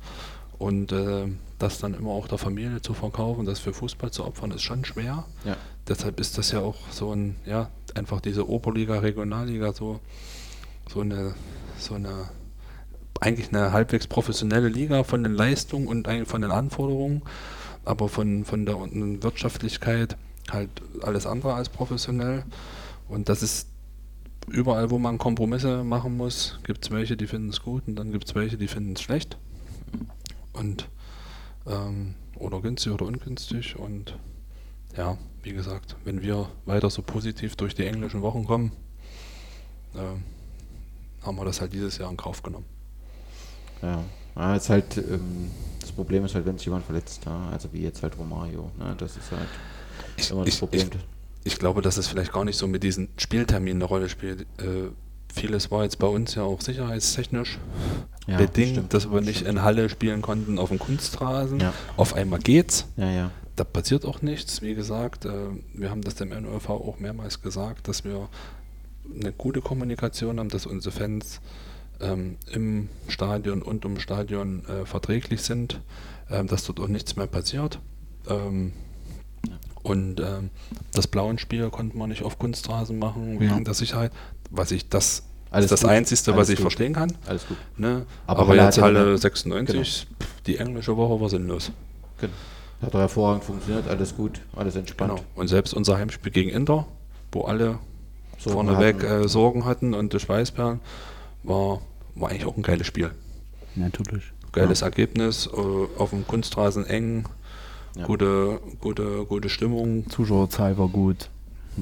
[0.63, 1.27] und äh,
[1.59, 4.85] das dann immer auch der Familie zu verkaufen, das für Fußball zu opfern, ist schon
[4.85, 5.25] schwer.
[5.43, 5.57] Ja.
[5.89, 9.99] Deshalb ist das ja auch so ein, ja, einfach diese Oberliga, Regionalliga, so,
[10.89, 11.35] so eine,
[11.77, 12.29] so eine,
[13.19, 17.23] eigentlich eine halbwegs professionelle Liga von den Leistungen und eigentlich von den Anforderungen,
[17.83, 18.77] aber von, von der
[19.21, 20.15] Wirtschaftlichkeit
[20.49, 20.69] halt
[21.01, 22.45] alles andere als professionell.
[23.09, 23.67] Und das ist
[24.47, 28.13] überall, wo man Kompromisse machen muss, gibt es welche, die finden es gut und dann
[28.13, 29.37] gibt es welche, die finden es schlecht.
[30.53, 30.89] Und
[31.65, 33.77] ähm, oder günstig oder ungünstig.
[33.77, 34.17] Und
[34.97, 38.71] ja, wie gesagt, wenn wir weiter so positiv durch die englischen Wochen kommen,
[39.95, 40.23] ähm,
[41.21, 42.65] haben wir das halt dieses Jahr in Kauf genommen.
[43.81, 44.03] Ja,
[44.35, 47.81] ja ist halt, ähm, das Problem ist halt, wenn sich jemand verletzt, ja, also wie
[47.81, 49.47] jetzt halt Romario, ne, das ist halt
[50.17, 50.89] Ich, immer das ich, Problem.
[51.43, 54.41] ich, ich glaube, dass es vielleicht gar nicht so mit diesen Spielterminen eine Rolle spielt.
[54.59, 54.89] Äh,
[55.33, 57.57] vieles war jetzt bei uns ja auch sicherheitstechnisch
[58.27, 59.49] Ja, bedingt, stimmt, dass wir nicht stimmt.
[59.57, 61.59] in Halle spielen konnten auf dem Kunstrasen.
[61.59, 61.73] Ja.
[61.97, 62.85] Auf einmal geht's.
[62.95, 65.25] ja, Da passiert auch nichts, wie gesagt.
[65.25, 65.31] Äh,
[65.73, 68.29] wir haben das dem NOV auch mehrmals gesagt, dass wir
[69.19, 71.41] eine gute Kommunikation haben, dass unsere Fans
[71.99, 75.79] ähm, im Stadion und um Stadion äh, verträglich sind,
[76.29, 77.79] ähm, dass dort auch nichts mehr passiert.
[78.29, 78.73] Ähm,
[79.83, 80.21] und
[80.93, 83.59] das blauen Spiel konnten wir nicht auf Kunstrasen machen wegen Ja.
[83.59, 84.13] der Sicherheit,
[84.53, 85.89] was ich das Alles ist das gut.
[85.89, 86.61] Einzige, Alles was ich gut.
[86.63, 87.11] verstehen kann.
[87.27, 87.57] Alles gut.
[87.77, 88.05] Ne?
[88.27, 91.71] Aber Aber, jetzt ja Halle dann- 96, pff, die englische Woche war sinnlos.
[92.19, 92.33] Genau.
[92.81, 95.11] Hat doch hervorragend funktioniert, alles gut, alles entspannt.
[95.15, 95.23] Genau.
[95.35, 96.85] Und selbst unser Heimspiel gegen Inter,
[97.31, 97.79] wo alle
[98.37, 99.23] Sorgen vorneweg hatten.
[99.23, 100.79] äh, Sorgen hatten und die Schweißperlen,
[101.43, 101.81] war,
[102.15, 103.11] war eigentlich auch ein geiles Spiel.
[103.75, 104.23] Natürlich.
[104.51, 107.25] Geiles Ergebnis, äh, auf dem Kunstrasen eng,
[107.95, 108.05] Ja.
[108.05, 110.09] gute, gute, gute Stimmung.
[110.09, 111.29] Zuschauerzahl war gut.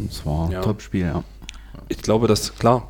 [0.09, 0.61] Es war ein Ja.
[0.61, 1.24] Top-Spiel, ja.
[1.92, 2.89] Ich glaube, dass, klar,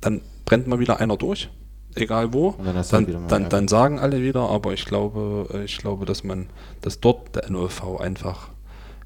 [0.00, 1.48] dann brennt mal wieder einer durch,
[1.94, 2.48] egal wo.
[2.50, 3.48] Und dann dann, dann, ja.
[3.48, 6.48] dann sagen alle wieder, aber ich glaube, ich glaube, dass man,
[6.82, 8.50] dass dort der NOV einfach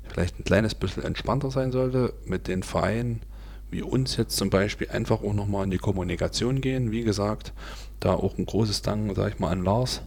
[0.08, 3.22] vielleicht ein kleines bisschen entspannter sein sollte, mit den Vereinen
[3.70, 6.90] wie uns jetzt zum Beispiel einfach auch nochmal in die Kommunikation gehen.
[6.90, 7.52] Wie gesagt,
[8.00, 10.02] da auch ein großes Dank, sag ich mal, an Lars,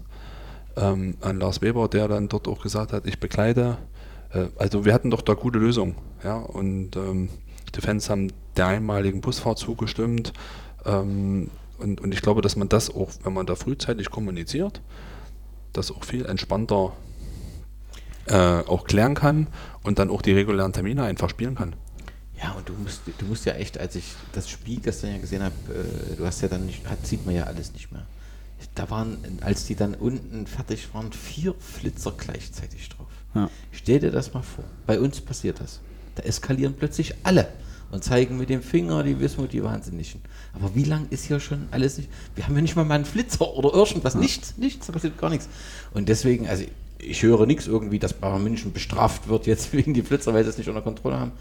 [0.76, 3.78] ähm, an Lars Weber, der dann dort auch gesagt hat, ich begleite.
[4.32, 7.30] Äh, also wir hatten doch da gute Lösungen, ja, und ähm,
[7.76, 10.34] die Fans haben der einmaligen Busfahrt zugestimmt.
[10.86, 11.50] Ähm,
[11.80, 14.82] und, und ich glaube, dass man das auch, wenn man da frühzeitig kommuniziert,
[15.74, 16.94] das auch viel entspannter
[18.28, 19.48] äh, auch klären kann
[19.84, 21.76] und dann auch die regulären Termine einfach spielen kann.
[22.42, 25.44] Ja, und du musst, du musst ja echt, als ich das Spiel gestern ja gesehen
[25.44, 28.06] habe, äh, du hast ja dann nicht, hat, sieht man ja alles nicht mehr.
[28.76, 33.08] Da waren, als die dann unten fertig waren, vier Flitzer gleichzeitig drauf.
[33.36, 33.50] Ja.
[33.72, 34.64] Stell dir das mal vor.
[34.88, 35.82] Bei uns passiert das.
[36.16, 37.48] Da eskalieren plötzlich alle
[37.92, 40.22] und zeigen mit dem Finger die Wismut, die Wahnsinnigen.
[40.54, 42.10] Aber wie lang ist hier schon alles nicht?
[42.36, 44.16] Wir haben ja nicht mal mal einen Flitzer oder irgendwas.
[44.16, 45.48] Nichts, nichts, da passiert gar nichts.
[45.94, 46.64] Und deswegen, also
[46.98, 50.50] ich höre nichts irgendwie, dass Bayern München bestraft wird jetzt wegen die Flitzer, weil sie
[50.50, 51.32] es nicht unter Kontrolle haben.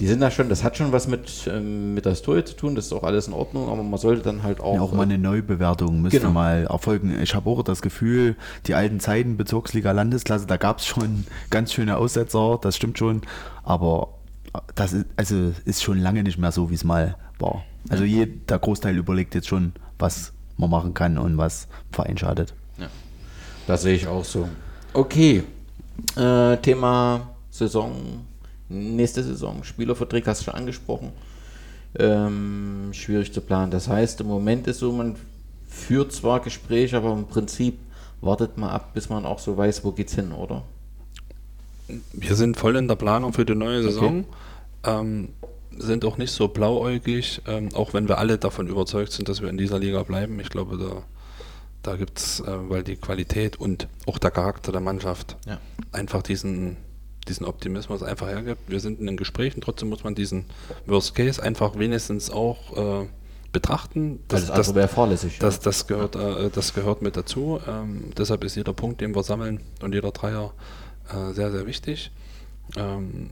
[0.00, 2.74] Die sind da schon, das hat schon was mit, ähm, mit der Story zu tun,
[2.74, 4.74] das ist auch alles in Ordnung, aber man sollte dann halt auch.
[4.74, 6.32] Ja, auch mal eine Neubewertung müsste Genau.
[6.32, 7.20] mal erfolgen.
[7.22, 8.34] Ich habe auch das Gefühl,
[8.66, 13.20] die alten Zeiten, Bezirksliga, Landesklasse, da gab es schon ganz schöne Aussetzer, das stimmt schon,
[13.62, 14.08] aber
[14.74, 17.62] das ist, also ist schon lange nicht mehr so, wie es mal war.
[17.90, 22.54] Also je, der Großteil überlegt jetzt schon, was man machen kann und was Verein schadet.
[22.78, 22.88] Ja,
[23.66, 24.48] das sehe ich auch so.
[24.94, 25.42] Okay,
[26.16, 27.92] äh, Thema Saison,
[28.70, 31.12] nächste Saison, Spielerverträge hast du schon angesprochen.
[31.98, 33.70] Ähm, schwierig zu planen.
[33.70, 35.16] Das heißt, im Moment ist so, man
[35.68, 37.78] führt zwar Gespräche, aber im Prinzip
[38.20, 40.62] wartet man ab, bis man auch so weiß, wo geht's hin, oder?
[42.12, 44.24] Wir sind voll in der Planung für die neue Saison.
[44.84, 45.30] Ähm,
[45.76, 49.48] sind auch nicht so blauäugig, ähm, auch wenn wir alle davon überzeugt sind, dass wir
[49.48, 50.38] in dieser Liga bleiben.
[50.40, 51.02] Ich glaube, da,
[51.82, 55.58] da gibt es, äh, weil die Qualität und auch der Charakter der Mannschaft Ja.
[55.92, 56.76] einfach diesen,
[57.28, 58.60] diesen Optimismus einfach hergibt.
[58.68, 60.46] Wir sind in den Gesprächen, trotzdem muss man diesen
[60.86, 63.06] Worst Case einfach wenigstens auch äh,
[63.52, 64.20] betrachten.
[64.28, 65.38] Das, das andere wäre fahrlässig.
[65.38, 67.60] Das, das, gehört, äh, das gehört mit dazu.
[67.66, 70.52] Ähm, deshalb ist jeder Punkt, den wir sammeln und jeder Dreier
[71.08, 72.10] äh, sehr, sehr wichtig.
[72.76, 73.30] Ähm,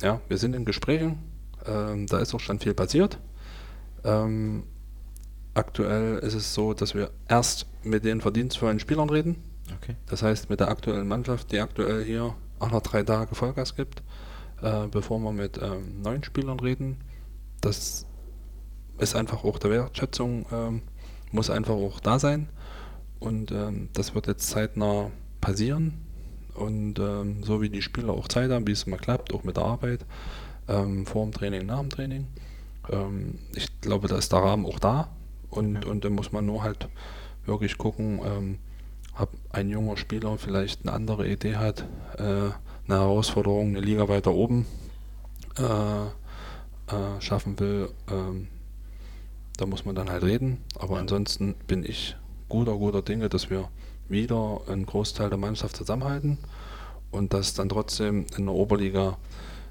[0.00, 1.18] ja, wir sind in Gesprächen.
[1.66, 3.18] Ähm, da ist auch schon viel passiert.
[4.04, 4.64] Ähm,
[5.54, 9.36] aktuell ist es so, dass wir erst mit den verdienstvollen Spielern reden.
[9.76, 9.96] Okay.
[10.06, 14.02] Das heißt, mit der aktuellen Mannschaft, die aktuell hier alle drei Tage Vollgas gibt,
[14.62, 16.98] äh, bevor wir mit ähm, neuen Spielern reden.
[17.60, 18.06] Das
[18.98, 20.82] ist einfach auch der Wertschätzung, ähm,
[21.32, 22.48] muss einfach auch da sein.
[23.20, 25.10] Und ähm, das wird jetzt zeitnah
[25.40, 26.04] passieren.
[26.54, 29.56] Und ähm, so wie die Spieler auch Zeit haben, wie es mal klappt, auch mit
[29.56, 30.04] der Arbeit,
[30.66, 32.26] ähm, vor dem Training, nach dem Training.
[32.90, 35.08] Ähm, ich glaube, da ist der Rahmen auch da.
[35.50, 36.88] Und, und da muss man nur halt
[37.46, 38.58] wirklich gucken, ähm,
[39.18, 41.84] ob ein junger Spieler vielleicht eine andere Idee hat,
[42.18, 42.54] äh, eine
[42.88, 44.66] Herausforderung, eine Liga weiter oben
[45.58, 47.90] äh, äh, schaffen will.
[48.10, 48.48] Ähm,
[49.56, 50.58] da muss man dann halt reden.
[50.78, 52.16] Aber ansonsten bin ich
[52.48, 53.68] guter, guter Dinge, dass wir
[54.08, 56.38] wieder einen Großteil der Mannschaft zusammenhalten
[57.10, 59.18] und dass dann trotzdem in der Oberliga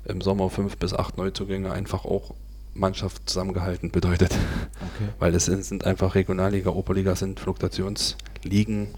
[0.05, 2.33] im Sommer fünf bis acht Neuzugänge einfach auch
[2.73, 4.31] Mannschaft zusammengehalten bedeutet.
[4.31, 5.09] Okay.
[5.19, 8.36] Weil es sind, sind einfach Regionalliga, Oberliga sind Fluktuationsligen.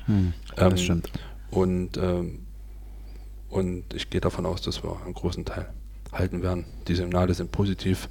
[0.06, 1.12] Hm, Ähm, das stimmt.
[1.52, 2.46] Und, ähm,
[3.50, 5.70] und ich gehe davon aus, dass wir einen großen Teil
[6.12, 6.66] halten werden.
[6.88, 8.10] Die Signale sind positiv.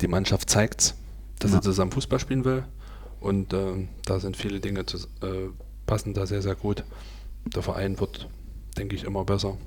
[0.00, 0.94] Die Mannschaft zeigt
[1.38, 1.58] dass Ja.
[1.58, 2.64] sie zusammen Fußball spielen will.
[3.20, 5.50] Und ähm, da sind viele Dinge zu, äh,
[5.84, 6.82] passen da sehr, sehr gut.
[7.44, 8.26] Der Verein wird,
[8.78, 9.58] denke ich, immer besser.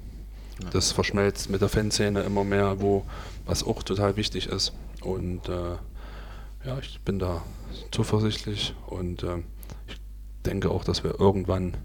[0.63, 0.69] Ja.
[0.71, 3.05] Das verschmelzt mit der Fanszene immer mehr, wo
[3.45, 4.73] was auch total wichtig ist.
[5.01, 5.75] Und äh,
[6.65, 7.43] ja, ich bin da
[7.91, 9.37] zuversichtlich und äh,
[10.45, 11.77] denke auch, dass wir irgendwann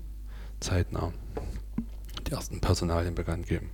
[0.60, 1.12] zeitnah
[2.26, 3.70] die ersten Personalien bekannt geben.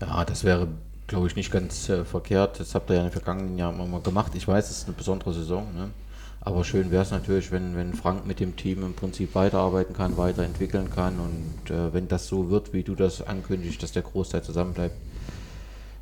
[0.00, 0.68] Ja, das wäre
[1.08, 2.60] glaube ich, nicht ganz äh, verkehrt.
[2.60, 4.32] Das habt ihr ja in den vergangenen Jahren immer mal gemacht.
[4.36, 5.66] Ich weiß, es ist eine besondere Saison.
[5.74, 5.90] Ne?
[6.40, 10.16] Aber schön wäre es natürlich, wenn, wenn Frank mit dem Team im Prinzip weiterarbeiten kann,
[10.16, 11.18] weiterentwickeln kann.
[11.18, 14.94] Und äh, wenn das so wird, wie du das ankündigst, dass der Großteil zusammenbleibt,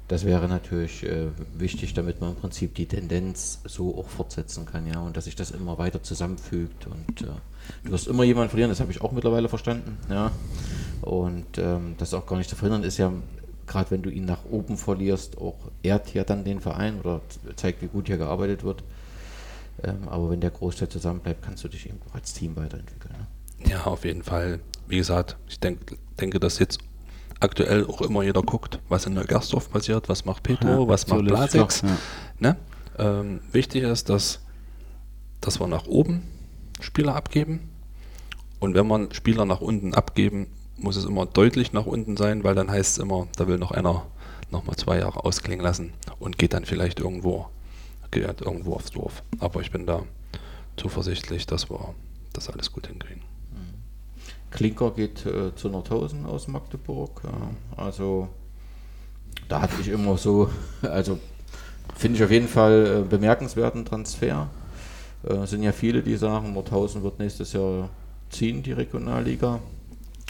[0.08, 4.86] das wäre natürlich äh, wichtig, damit man im Prinzip die Tendenz so auch fortsetzen kann,
[4.86, 6.86] ja, und dass sich das immer weiter zusammenfügt.
[6.86, 7.30] Und äh,
[7.84, 10.30] du wirst immer jemanden verlieren, das habe ich auch mittlerweile verstanden, ja.
[11.02, 13.12] Und ähm, das auch gar nicht zu verhindern ist ja,
[13.66, 17.20] gerade wenn du ihn nach oben verlierst, auch ehrt ja dann den Verein oder
[17.56, 18.82] zeigt, wie gut hier gearbeitet wird.
[19.82, 23.14] Ähm, aber wenn der Großteil zusammenbleibt, kannst du dich eben auch als Team weiterentwickeln.
[23.18, 23.70] Ne?
[23.70, 24.60] Ja, auf jeden Fall.
[24.88, 26.78] Wie gesagt, ich denk, denke, dass jetzt
[27.40, 31.24] aktuell auch immer jeder guckt, was in Neugersdorf passiert, was macht Petro, ja, was macht
[31.24, 31.82] Blasix.
[31.82, 31.88] Ja.
[32.38, 32.56] Ne?
[32.98, 34.40] Ähm, wichtig ist, dass,
[35.40, 36.22] dass wir nach oben
[36.80, 37.70] Spieler abgeben.
[38.58, 40.46] Und wenn wir Spieler nach unten abgeben,
[40.76, 43.70] muss es immer deutlich nach unten sein, weil dann heißt es immer, da will noch
[43.70, 44.06] einer
[44.50, 47.46] nochmal zwei Jahre ausklingen lassen und geht dann vielleicht irgendwo,
[48.10, 49.22] geht irgendwo aufs Dorf.
[49.38, 50.02] Aber ich bin da
[50.76, 51.94] zuversichtlich, dass wir
[52.32, 53.22] das alles gut hinkriegen.
[54.50, 57.22] Klinker geht äh, zu Nordhausen aus Magdeburg.
[57.24, 57.82] Ja.
[57.82, 58.28] Also
[59.48, 60.50] da hatte ich immer so,
[60.82, 61.18] also
[61.94, 64.48] finde ich auf jeden Fall äh, bemerkenswerten Transfer.
[65.26, 67.90] Äh, sind ja viele, die sagen, Nordhausen wird nächstes Jahr
[68.30, 69.60] ziehen, die Regionalliga.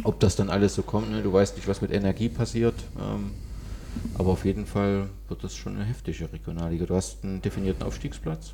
[0.04, 1.22] Ob das dann alles so kommt, ne?
[1.22, 2.74] du weißt nicht, was mit Energie passiert.
[2.98, 3.30] Ähm,
[4.14, 6.86] aber auf jeden Fall wird das schon eine heftige Regionalliga.
[6.86, 8.52] Du hast einen definierten Aufstiegsplatz.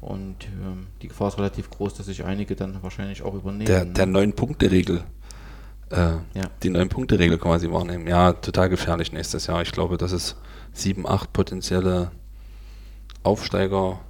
[0.00, 3.66] Und ähm, die Gefahr ist relativ groß, dass sich einige dann wahrscheinlich auch übernehmen.
[3.66, 5.02] Der, der Neun-Punkte-Regel.
[5.90, 6.20] Äh, ja.
[6.62, 8.06] Die Neun-Punkte-Regel quasi wahrnehmen.
[8.06, 9.62] Ja, total gefährlich nächstes Jahr.
[9.62, 10.36] Ich glaube, dass es
[10.72, 12.10] sieben, acht potenzielle
[13.22, 14.00] Aufsteiger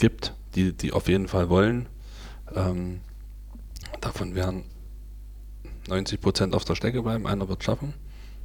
[0.00, 1.86] gibt, die, die auf jeden Fall wollen.
[2.54, 3.00] Ähm,
[4.00, 4.64] davon werden
[5.88, 7.94] 90 Prozent auf der Strecke bleiben, einer wird schaffen.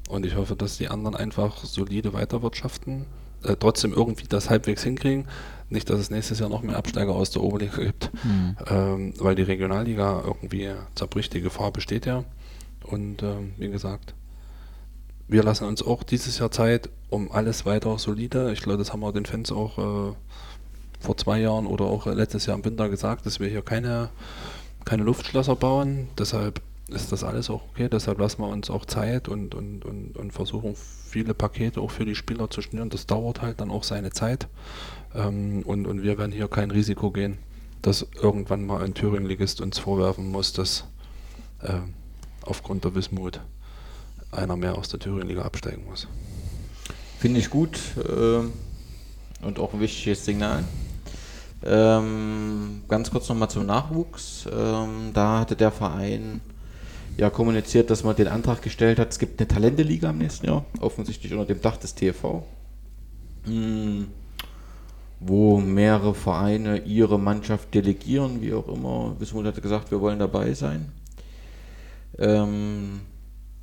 [0.08, 3.06] Und ich hoffe, dass die anderen einfach solide weiterwirtschaften,
[3.44, 5.28] äh, trotzdem irgendwie das halbwegs hinkriegen.
[5.70, 8.56] Nicht, dass es nächstes Jahr noch mehr Absteiger aus der Oberliga gibt, mhm.
[8.68, 11.34] ähm, weil die Regionalliga irgendwie zerbricht.
[11.34, 12.24] Die Gefahr besteht ja.
[12.84, 14.14] Und ähm, wie gesagt,
[15.28, 18.52] wir lassen uns auch dieses Jahr Zeit, um alles weiter solide.
[18.54, 20.14] Ich glaube, das haben wir den Fans auch äh,
[21.06, 24.10] vor zwei Jahren oder auch letztes Jahr im Winter gesagt, dass wir hier keine,
[24.84, 26.10] keine Luftschlösser bauen.
[26.18, 27.90] Deshalb ist das alles auch okay.
[27.90, 32.06] Deshalb lassen wir uns auch Zeit und, und, und, und versuchen viele Pakete auch für
[32.06, 32.90] die Spieler zu schnüren.
[32.90, 34.48] Das dauert halt dann auch seine Zeit.
[35.16, 37.38] Ähm, und, und wir werden hier kein Risiko gehen,
[37.82, 40.86] dass irgendwann mal ein Thüringen-Ligist uns vorwerfen muss, dass
[41.62, 41.74] äh,
[42.42, 43.40] aufgrund der Wismut
[44.32, 46.08] einer mehr aus der Thüringen-Liga absteigen muss.
[47.20, 50.64] Finde ich gut äh, und auch ein wichtiges Signal.
[51.66, 54.48] Ähm, ganz kurz nochmal zum Nachwuchs.
[54.52, 56.42] Ähm, da hatte der Verein
[57.18, 60.66] ja kommuniziert, dass man den Antrag gestellt hat, es gibt eine Talente-Liga im nächsten Jahr,
[60.80, 62.46] offensichtlich unter dem Dach des TV.
[63.46, 64.08] Hm
[65.20, 69.16] wo mehrere Vereine ihre Mannschaft delegieren, wie auch immer.
[69.20, 70.92] Wismut hatte gesagt, wir wollen dabei sein.
[72.18, 73.02] Ähm,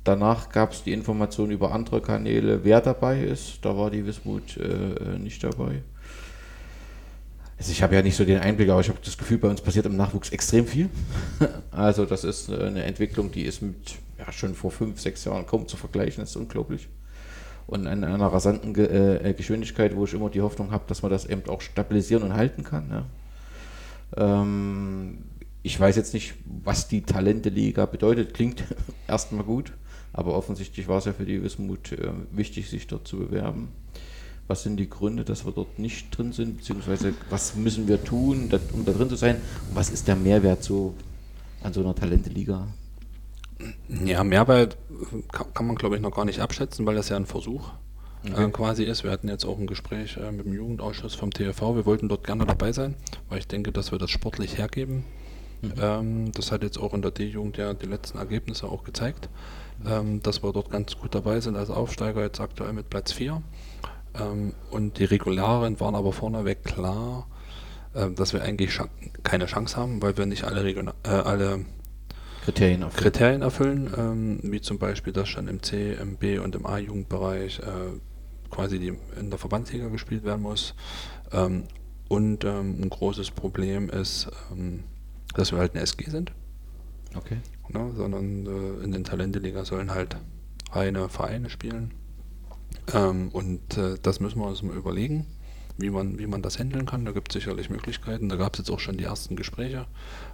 [0.03, 3.59] danach gab es die Information über andere Kanäle, wer dabei ist.
[3.63, 5.83] Da war die Wismut äh, nicht dabei.
[7.63, 9.61] Also ich habe ja nicht so den Einblick, aber ich habe das Gefühl, bei uns
[9.61, 10.89] passiert im Nachwuchs extrem viel.
[11.71, 15.65] also das ist eine Entwicklung, die ist mit ja, schon vor fünf, sechs Jahren kaum
[15.65, 16.21] zu vergleichen.
[16.21, 16.89] Das ist unglaublich
[17.67, 18.87] und in einer rasanten Ge
[19.23, 22.33] äh, Geschwindigkeit, wo ich immer die Hoffnung habe, dass man das eben auch stabilisieren und
[22.33, 22.89] halten kann.
[22.89, 24.41] Ja.
[24.41, 25.19] Ähm,
[25.61, 26.33] ich weiß jetzt nicht,
[26.65, 28.33] was die Talente-Liga bedeutet.
[28.33, 28.61] Klingt
[29.07, 29.71] erstmal gut,
[30.11, 33.69] aber offensichtlich war es ja für die Wismut äh, wichtig, sich dort zu bewerben.
[34.47, 38.49] Was sind die Gründe, dass wir dort nicht drin sind, beziehungsweise was müssen wir tun,
[38.73, 39.35] um da drin zu sein?
[39.69, 40.93] Und was ist der Mehrwert so
[41.63, 42.67] an so einer Talente-Liga?
[44.03, 44.77] Ja, Mehrwert
[45.31, 47.69] kann, kann man glaube ich noch gar nicht abschätzen, weil das ja ein Versuch
[48.29, 48.45] okay.
[48.45, 49.03] äh, quasi ist.
[49.03, 51.75] Wir hatten jetzt auch ein Gespräch äh, mit dem Jugendausschuss vom TV.
[51.75, 52.95] Wir wollten dort gerne dabei sein,
[53.29, 55.03] weil ich denke, dass wir das sportlich hergeben.
[55.61, 55.73] Mhm.
[55.79, 59.29] Ähm, das hat jetzt auch in der D-Jugend ja die letzten Ergebnisse auch gezeigt,
[59.85, 63.41] ähm, dass wir dort ganz gut dabei sind als Aufsteiger, jetzt aktuell mit Platz 4.
[64.19, 67.27] Ähm, und die Regularen waren aber vorneweg klar,
[67.93, 68.79] äh, dass wir eigentlich
[69.23, 71.65] keine Chance haben, weil wir nicht alle, Region äh, alle
[72.43, 76.55] Kriterien erfüllen, Kriterien erfüllen ähm, wie zum Beispiel, dass schon im C, im B und
[76.55, 77.99] im A-Jugendbereich äh,
[78.49, 80.75] quasi die in der Verbandsliga gespielt werden muss.
[81.31, 81.63] Ähm,
[82.09, 84.83] und ähm, ein großes Problem ist, ähm,
[85.35, 86.31] dass wir halt eine SG sind.
[87.15, 87.37] Okay.
[87.69, 90.17] Ne, sondern äh, in den Talenteliga sollen halt
[90.71, 91.93] reine Vereine spielen.
[92.93, 95.25] Ähm, und äh, das müssen wir uns mal überlegen
[95.77, 97.05] wie man, wie man das handeln kann.
[97.05, 98.29] Da gibt es sicherlich Möglichkeiten.
[98.29, 99.85] Da gab es jetzt auch schon die ersten Gespräche,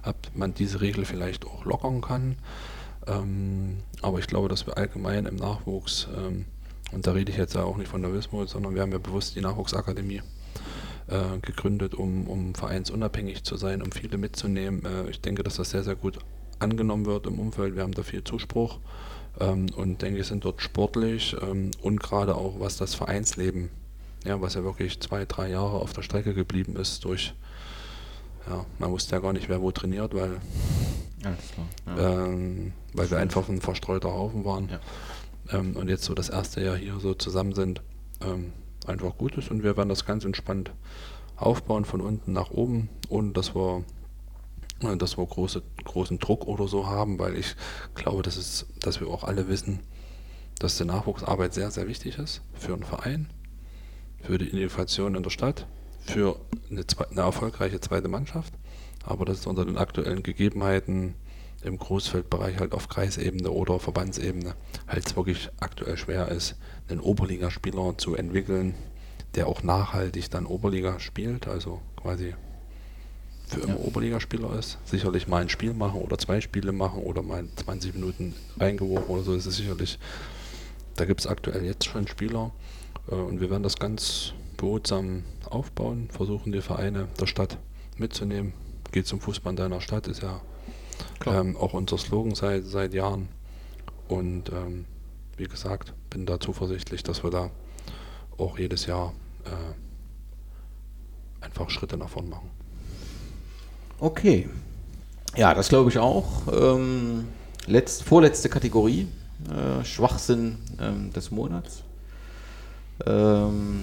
[0.04, 2.36] ob man diese Regel vielleicht auch lockern kann.
[3.06, 6.44] Ähm, aber ich glaube, dass wir allgemein im Nachwuchs ähm,
[6.92, 8.98] Und da rede ich jetzt ja auch nicht von der Wismut, sondern wir haben ja
[8.98, 10.22] bewusst die Nachwuchsakademie
[11.06, 14.84] äh, gegründet, um, um vereinsunabhängig zu sein, um viele mitzunehmen.
[14.84, 16.18] Äh, ich denke, dass das sehr, sehr gut
[16.58, 17.74] angenommen wird im Umfeld.
[17.74, 18.78] Wir haben da viel Zuspruch
[19.38, 23.70] ähm, und denke, sind dort sportlich ähm, und gerade auch was das Vereinsleben,
[24.24, 27.34] ja, was ja wirklich zwei, drei Jahre auf der Strecke geblieben ist durch,
[28.48, 30.38] ja, man wusste ja gar nicht, wer wo trainiert, weil,
[31.22, 32.24] ja.
[32.26, 34.68] ähm, weil wir einfach ein verstreuter Haufen waren.
[34.70, 35.58] Ja.
[35.58, 37.82] Ähm, und jetzt so das erste Jahr hier so zusammen sind,
[38.22, 38.52] ähm,
[38.86, 40.72] einfach gut ist und wir werden das ganz entspannt
[41.36, 43.84] aufbauen von unten nach oben, ohne dass wir
[44.80, 47.54] dass wir große, großen Druck oder so haben, weil ich
[47.94, 49.80] glaube, dass, es, dass wir auch alle wissen,
[50.58, 53.28] dass die Nachwuchsarbeit sehr, sehr wichtig ist für einen Verein,
[54.22, 55.66] für die Innovation in der Stadt,
[56.00, 58.54] für eine, eine erfolgreiche zweite Mannschaft,
[59.04, 61.14] aber dass es unter den aktuellen Gegebenheiten
[61.62, 64.54] im Großfeldbereich halt auf Kreisebene oder Verbandsebene
[64.88, 66.56] halt wirklich aktuell schwer ist,
[66.88, 68.74] einen Oberligaspieler zu entwickeln,
[69.34, 72.34] der auch nachhaltig dann Oberliga spielt, also quasi
[73.50, 73.84] für immer ja.
[73.84, 74.78] Oberligaspieler ist.
[74.84, 79.22] Sicherlich mal ein Spiel machen oder zwei Spiele machen oder mal 20 Minuten reingeworfen oder
[79.22, 79.34] so.
[79.34, 79.98] Ist sicherlich,
[80.96, 82.52] da gibt es aktuell jetzt schon Spieler
[83.10, 87.58] äh, und wir werden das ganz behutsam aufbauen, versuchen die Vereine der Stadt
[87.96, 88.52] mitzunehmen.
[88.92, 90.40] Geht zum Fußball deiner Stadt, ist ja
[91.26, 93.28] ähm, auch unser Slogan seit, seit Jahren.
[94.08, 94.86] Und ähm,
[95.36, 97.50] wie gesagt, bin da zuversichtlich, dass wir da
[98.36, 99.12] auch jedes Jahr
[99.44, 99.74] äh,
[101.44, 102.50] einfach Schritte nach vorn machen.
[104.00, 104.48] Okay.
[105.36, 106.48] Ja, das glaube ich auch.
[106.50, 107.28] Ähm,
[107.66, 109.06] letzt, vorletzte Kategorie,
[109.50, 111.82] äh, Schwachsinn ähm, des Monats.
[113.04, 113.82] Ähm,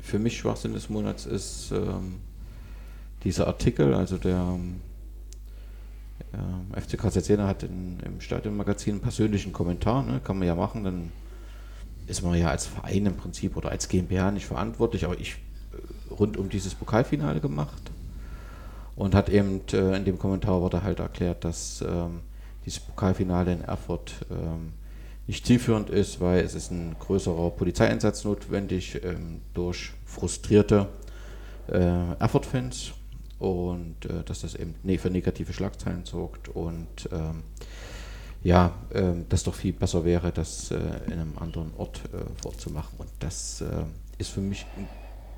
[0.00, 2.20] für mich Schwachsinn des Monats ist ähm,
[3.22, 4.58] dieser Artikel, also der
[6.32, 10.84] äh, FC Jena hat in, im Stadionmagazin einen persönlichen Kommentar, ne, kann man ja machen,
[10.84, 11.12] dann
[12.06, 15.32] ist man ja als Verein im Prinzip oder als GmbH nicht verantwortlich, aber ich
[15.72, 17.90] äh, rund um dieses Pokalfinale gemacht
[18.96, 22.20] und hat eben äh, in dem Kommentar wurde halt erklärt, dass ähm,
[22.64, 24.72] dieses Pokalfinale in Erfurt ähm,
[25.26, 30.88] nicht zielführend ist, weil es ist ein größerer Polizeieinsatz notwendig ähm, durch frustrierte
[31.68, 32.92] äh, Erfurt-Fans
[33.38, 37.42] und äh, dass das eben ne für negative Schlagzeilen sorgt und ähm,
[38.44, 40.76] ja, ähm, das doch viel besser wäre, das äh,
[41.06, 42.98] in einem anderen Ort äh, vorzumachen.
[42.98, 43.84] Und das äh,
[44.18, 44.86] ist für mich in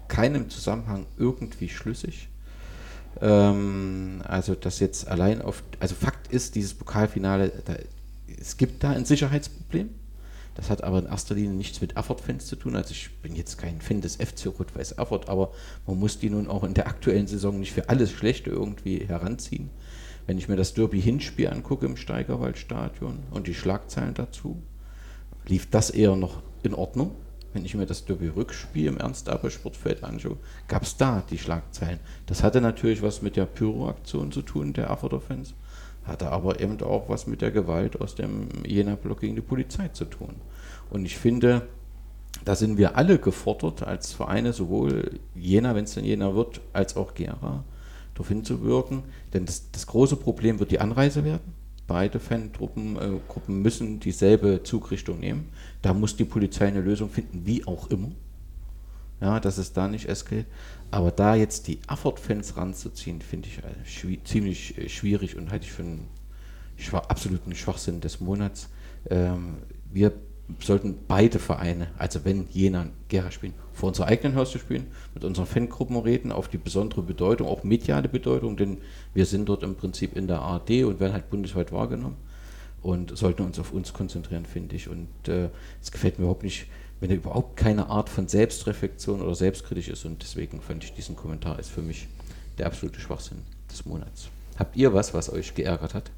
[0.08, 2.28] keinem Zusammenhang irgendwie schlüssig.
[3.20, 7.76] Ähm, also das jetzt allein auf, also Fakt ist, dieses Pokalfinale, da,
[8.38, 9.90] es gibt da ein Sicherheitsproblem.
[10.54, 12.76] Das hat aber in erster Linie nichts mit Erfurt-Fans zu tun.
[12.76, 15.52] Also ich bin jetzt kein Fan des FC Rot-Weiß Erfurt, aber
[15.86, 19.68] man muss die nun auch in der aktuellen Saison nicht für alles Schlechte irgendwie heranziehen.
[20.26, 24.62] Wenn ich mir das Derby-Hinspiel angucke im Steigerwaldstadion und die Schlagzeilen dazu,
[25.46, 27.14] lief das eher noch in Ordnung.
[27.56, 30.36] Wenn ich mir das Derby-Rückspiel im Ernst-Abel-Sportfeld anschaue,
[30.68, 32.00] gab es da die Schlagzeilen.
[32.26, 35.54] Das hatte natürlich was mit der Pyro-Aktion zu tun, der Erfurter Fans
[36.04, 40.04] hatte aber eben auch was mit der Gewalt aus dem Jena-Block gegen die Polizei zu
[40.04, 40.34] tun.
[40.90, 41.66] Und ich finde,
[42.44, 46.94] da sind wir alle gefordert, als Vereine, sowohl Jena, wenn es denn Jena wird, als
[46.94, 47.64] auch Gera,
[48.12, 49.02] darauf hinzuwirken.
[49.32, 51.54] Denn das, das, große Problem wird die Anreise werden.
[51.86, 55.50] Beide Fangruppen äh, Gruppen müssen dieselbe Zugrichtung nehmen.
[55.82, 58.10] Da muss die Polizei eine Lösung finden, wie auch immer.
[59.20, 60.46] Ja, dass es da nicht eskaliert.
[60.90, 65.64] Aber da jetzt die Erfurt-Fans ranzuziehen, finde ich äh, schwi ziemlich äh, schwierig und halte
[65.64, 66.08] ich für einen
[66.76, 68.68] schwa absoluten Schwachsinn des Monats.
[69.08, 69.58] Ähm,
[69.92, 70.12] wir
[70.60, 75.46] sollten beide Vereine, also wenn Jena Gera spielen, vor unserer eigenen Haustür spielen, mit unseren
[75.46, 78.78] Fangruppen reden, auf die besondere Bedeutung, auch mediale Bedeutung, denn
[79.12, 82.16] wir sind dort im Prinzip in der ARD und werden halt bundesweit wahrgenommen
[82.82, 84.88] und sollten uns auf uns konzentrieren, finde ich.
[84.88, 85.50] Und äh,
[85.82, 86.66] es äh, gefällt mir überhaupt nicht,
[87.00, 90.04] wenn er überhaupt keine Art von Selbstreflexion oder selbstkritisch ist.
[90.04, 92.08] Und deswegen fand ich diesen Kommentar ist für mich
[92.58, 93.38] der absolute Schwachsinn
[93.70, 94.28] des Monats.
[94.58, 96.10] Habt ihr was, was euch geärgert hat?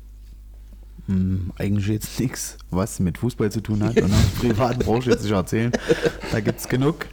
[1.06, 4.00] Hm, eigentlich jetzt nichts, was mit Fußball zu tun hat.
[4.00, 5.72] Und privaten brauche jetzt nicht erzählen.
[6.30, 7.06] Da gibt es genug.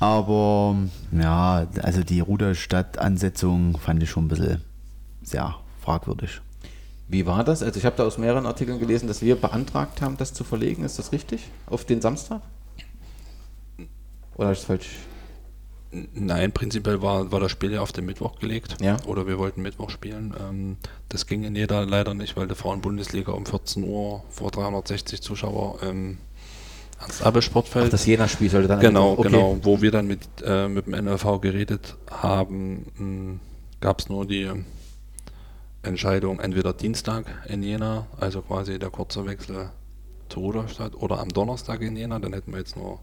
[0.00, 0.76] Aber
[1.12, 4.62] ja, also die Ruderstadt-Ansetzung fand ich schon ein bisschen
[5.22, 6.40] sehr fragwürdig.
[7.08, 7.62] Wie war das?
[7.62, 10.84] Also ich habe da aus mehreren Artikeln gelesen, dass wir beantragt haben, das zu verlegen.
[10.84, 11.48] Ist das richtig?
[11.66, 12.42] Auf den Samstag?
[14.34, 14.88] Oder ist das falsch?
[16.14, 18.76] Nein, prinzipiell war, war das Spiel ja auf den Mittwoch gelegt.
[18.82, 18.96] Ja.
[19.06, 20.34] Oder wir wollten Mittwoch spielen.
[20.38, 20.76] Ähm,
[21.08, 25.78] das ging in jeder leider nicht, weil die Frauen-Bundesliga um 14 Uhr vor 360 Zuschauer
[25.82, 26.18] ähm,
[26.98, 27.92] ans Abel-Sportfeld.
[27.92, 29.28] Das Jena-Spiel sollte dann Genau, okay.
[29.28, 29.58] genau.
[29.62, 33.40] Wo wir dann mit, äh, mit dem NLV geredet haben,
[33.80, 34.50] gab es nur die
[35.82, 39.70] Entscheidung entweder Dienstag in Jena, also quasi der kurze Wechsel
[40.28, 42.98] zu Rudolstadt oder am Donnerstag in Jena, dann hätten wir jetzt nur,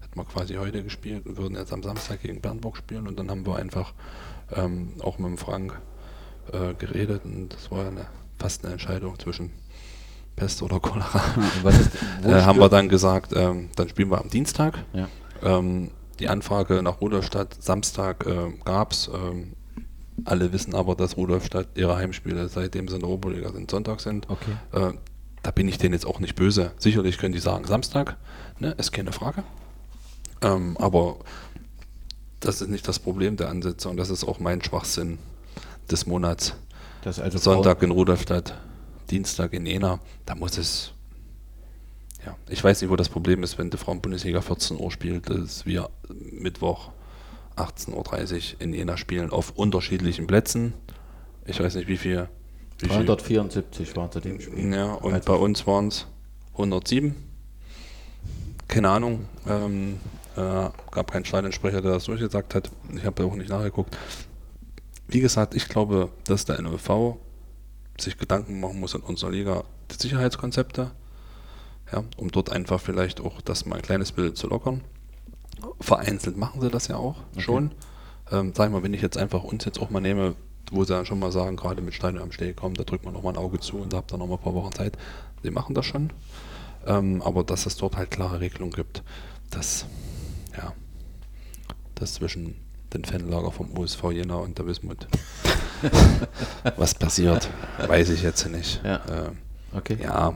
[0.00, 3.30] hätten wir quasi heute gespielt und würden jetzt am Samstag gegen Bernburg spielen und dann
[3.30, 3.92] haben wir einfach
[4.54, 5.80] ähm, auch mit dem Frank
[6.52, 8.06] äh, geredet und das war eine,
[8.38, 9.50] fast eine Entscheidung zwischen
[10.38, 11.20] Pest oder Cholera.
[12.24, 14.84] Äh, haben wir dann gesagt, ähm, dann spielen wir am Dienstag.
[14.92, 15.08] Ja.
[15.42, 19.08] Ähm, die Anfrage nach Rudolstadt Samstag äh, gab es.
[19.12, 19.54] Ähm,
[20.24, 24.28] alle wissen aber, dass Rudolstadt ihre Heimspiele, seitdem sie in der Oberliga sind, Sonntag sind.
[24.28, 24.50] Okay.
[24.72, 24.94] Äh,
[25.42, 26.72] da bin ich denen jetzt auch nicht böse.
[26.76, 28.16] Sicherlich können die sagen Samstag,
[28.58, 29.44] ne, ist keine Frage.
[30.42, 31.18] Ähm, aber
[32.40, 35.18] das ist nicht das Problem der Ansätze und das ist auch mein Schwachsinn
[35.90, 36.54] des Monats.
[37.04, 38.54] Also Sonntag in Rudolstadt,
[39.10, 40.92] Dienstag in Jena, da muss es.
[42.24, 45.66] Ja, ich weiß nicht, wo das Problem ist, wenn die Frauen-Bundesliga 14 Uhr spielt, dass
[45.66, 46.90] wir Mittwoch
[47.56, 50.74] 18.30 Uhr in Jena spielen auf unterschiedlichen Plätzen.
[51.46, 52.28] Ich weiß nicht, wie viel.
[52.80, 54.72] Wie 374 waren zu dem Spiel.
[54.72, 56.06] Ja, und also bei uns waren es
[56.52, 57.14] 107.
[58.68, 59.26] Keine Ahnung.
[59.48, 59.98] Ähm,
[60.36, 62.70] äh, gab keinen Stadionsprecher, der das durchgesagt hat.
[62.94, 63.96] Ich habe auch nicht nachgeguckt.
[65.08, 67.16] Wie gesagt, ich glaube, dass der NOV
[68.00, 70.90] sich Gedanken machen muss in unserer Liga die Sicherheitskonzepte,
[71.92, 74.82] ja, um dort einfach vielleicht auch das mal ein kleines Bild zu lockern.
[75.80, 77.40] Vereinzelt machen sie das ja auch okay.
[77.40, 77.72] schon.
[78.30, 80.34] Ähm, sag ich mal, wenn ich jetzt einfach uns jetzt auch mal nehme,
[80.70, 83.14] wo sie dann schon mal sagen, gerade mit Steine am Steg kommen, da drückt man
[83.14, 84.96] nochmal ein Auge zu und da habt ihr nochmal ein paar Wochen Zeit.
[85.42, 86.10] Die machen das schon.
[86.86, 89.02] Ähm, aber dass es dort halt klare Regelungen gibt,
[89.50, 89.86] dass,
[90.56, 90.72] ja,
[91.94, 92.54] das zwischen
[92.92, 95.06] den Fanlager vom USV Jena und der Wismut.
[96.76, 97.48] Was passiert,
[97.86, 98.82] weiß ich jetzt nicht.
[98.84, 99.00] Ja.
[99.10, 99.38] Ähm,
[99.72, 99.98] okay.
[100.02, 100.34] ja,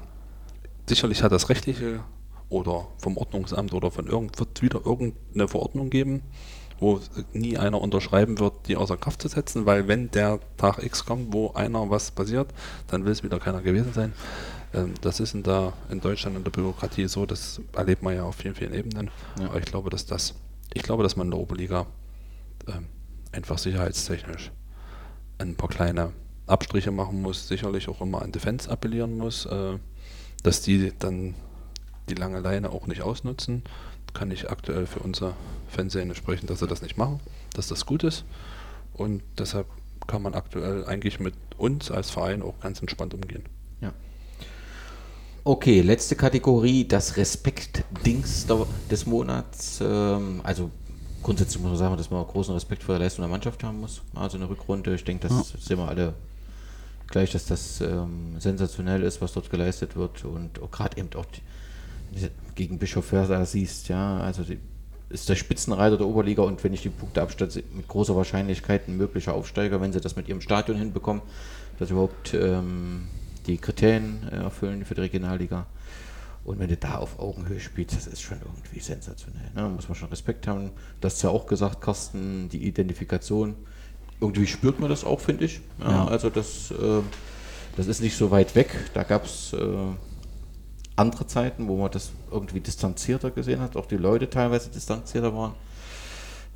[0.86, 2.00] sicherlich hat das rechtliche
[2.48, 6.22] oder vom Ordnungsamt oder von irgend wird wieder irgendeine Verordnung geben,
[6.78, 7.00] wo
[7.32, 11.32] nie einer unterschreiben wird, die außer Kraft zu setzen, weil wenn der Tag X kommt,
[11.32, 12.48] wo einer was passiert,
[12.88, 14.12] dann will es wieder keiner gewesen sein.
[14.74, 18.24] Ähm, das ist in, der, in Deutschland in der Bürokratie so, das erlebt man ja
[18.24, 19.11] auf vielen, vielen Ebenen.
[19.40, 19.46] Ja.
[19.46, 20.34] Aber ich glaube, dass das,
[20.74, 21.86] ich glaube, dass man in der Oberliga
[22.68, 22.86] ähm,
[23.32, 24.52] einfach sicherheitstechnisch
[25.38, 26.12] ein paar kleine
[26.46, 29.78] Abstriche machen muss, sicherlich auch immer an Defense appellieren muss, äh,
[30.42, 31.34] dass die dann
[32.08, 33.62] die lange Leine auch nicht ausnutzen.
[34.12, 35.34] Kann ich aktuell für unser
[35.68, 37.20] Fernsehen sprechen, dass sie das nicht machen,
[37.54, 38.24] dass das gut ist.
[38.92, 39.66] Und deshalb
[40.06, 43.44] kann man aktuell eigentlich mit uns als Verein auch ganz entspannt umgehen.
[43.80, 43.92] Ja.
[45.44, 48.46] Okay, letzte Kategorie, das Respekt-Dings
[48.90, 49.80] des Monats.
[49.82, 50.70] Ähm, also
[51.23, 54.03] grundsätzlich muss man sagen, dass man großen Respekt vor der Leistung der Mannschaft haben muss.
[54.14, 55.59] Also eine Rückrunde, ich denke, das ja.
[55.61, 56.14] sind wir alle
[57.09, 62.29] gleich, dass das ähm, sensationell ist, was dort geleistet wird und gerade eben auch die,
[62.55, 64.59] gegen Bischof Förser siehst, ja, also die,
[65.11, 68.97] ist der Spitzenreiter der Oberliga und wenn ich die Punkte abstelle, mit großer Wahrscheinlichkeit ein
[68.97, 71.23] möglicher Aufsteiger, wenn sie das mit ihrem Stadion hinbekommen,
[71.79, 73.09] dass sie überhaupt ähm,
[73.47, 75.66] die Kriterien äh, erfüllen für die Regionalliga.
[76.45, 79.45] Und wenn du da auf Augenhöhe spielst, das ist schon irgendwie sensationell.
[79.55, 79.62] Ne?
[79.62, 80.70] Da muss man schon Respekt haben.
[81.01, 83.55] Du hast ja auch gesagt, Carsten, die Identifikation.
[84.20, 85.61] Irgendwie spürt man das auch, finde ich.
[85.80, 86.05] Ja, ja.
[86.07, 87.01] Also das, äh,
[87.76, 88.90] das ist nicht so weit weg.
[88.95, 89.66] Da gab es äh,
[90.97, 95.55] andere Zeiten, wo man das irgendwie distanzierter gesehen hat, auch die Leute teilweise distanzierter waren.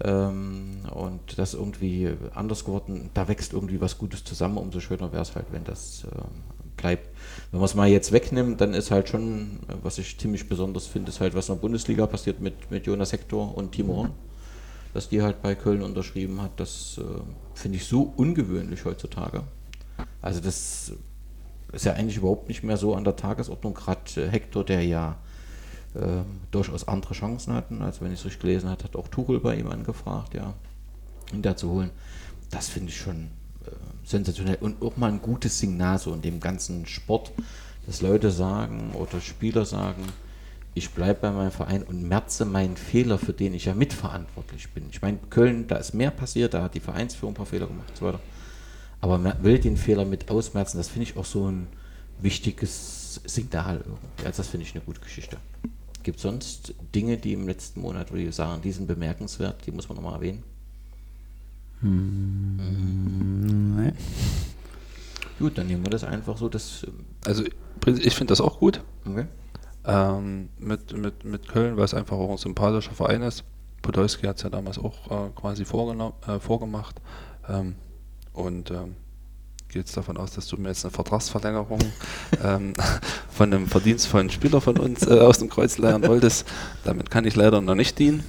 [0.04, 3.10] Ähm, und das irgendwie anders geworden.
[3.14, 4.58] Da wächst irgendwie was Gutes zusammen.
[4.58, 7.08] Umso schöner wäre es halt, wenn das ähm, bleibt.
[7.50, 11.10] Wenn man es mal jetzt wegnimmt, dann ist halt schon, was ich ziemlich besonders finde,
[11.10, 14.12] ist halt, was in der Bundesliga passiert mit, mit Jonas Hector und Timo Horn.
[14.94, 17.02] Dass die halt bei Köln unterschrieben hat, das äh,
[17.54, 19.42] finde ich so ungewöhnlich heutzutage.
[20.22, 20.92] Also das
[21.72, 23.74] ist ja eigentlich überhaupt nicht mehr so an der Tagesordnung.
[23.74, 25.16] Gerade äh, Hector, der ja
[25.94, 29.40] äh, durchaus andere Chancen hatten, als wenn ich es richtig gelesen habe, hat auch Tuchel
[29.40, 30.54] bei ihm angefragt, ja,
[31.32, 31.90] ihn da zu holen.
[32.50, 33.30] Das finde ich schon
[34.06, 37.32] sensationell und auch mal ein gutes Signal so in dem ganzen Sport,
[37.86, 40.04] dass Leute sagen oder Spieler sagen,
[40.74, 44.84] ich bleibe bei meinem Verein und merze meinen Fehler, für den ich ja mitverantwortlich bin.
[44.90, 47.88] Ich meine, Köln, da ist mehr passiert, da hat die Vereinsführung ein paar Fehler gemacht
[47.88, 48.20] und so weiter.
[49.00, 51.66] Aber man will den Fehler mit ausmerzen, das finde ich auch so ein
[52.20, 54.26] wichtiges Signal irgendwie.
[54.26, 55.38] Also das finde ich eine gute Geschichte.
[56.02, 59.72] Gibt es sonst Dinge, die im letzten Monat, wo die sagen, die sind bemerkenswert, die
[59.72, 60.42] muss man nochmal erwähnen?
[61.80, 63.92] Hm, nee.
[65.38, 66.48] Gut, dann nehmen wir das einfach so.
[66.48, 67.44] Dass, ähm, also
[67.86, 68.82] ich finde das auch gut.
[69.04, 69.26] Okay.
[69.84, 73.44] Ähm, mit, mit, mit Köln, weil es einfach auch ein sympathischer Verein ist.
[73.82, 77.00] Podolski hat es ja damals auch äh, quasi äh, vorgemacht.
[77.48, 77.76] Ähm,
[78.32, 78.96] und ähm,
[79.68, 81.78] gehe jetzt davon aus, dass du mir jetzt eine Vertragsverlängerung
[82.42, 82.72] ähm,
[83.30, 86.48] von einem verdienstvollen Spieler von uns äh, aus dem Kreuz leiern wolltest.
[86.84, 88.24] Damit kann ich leider noch nicht dienen.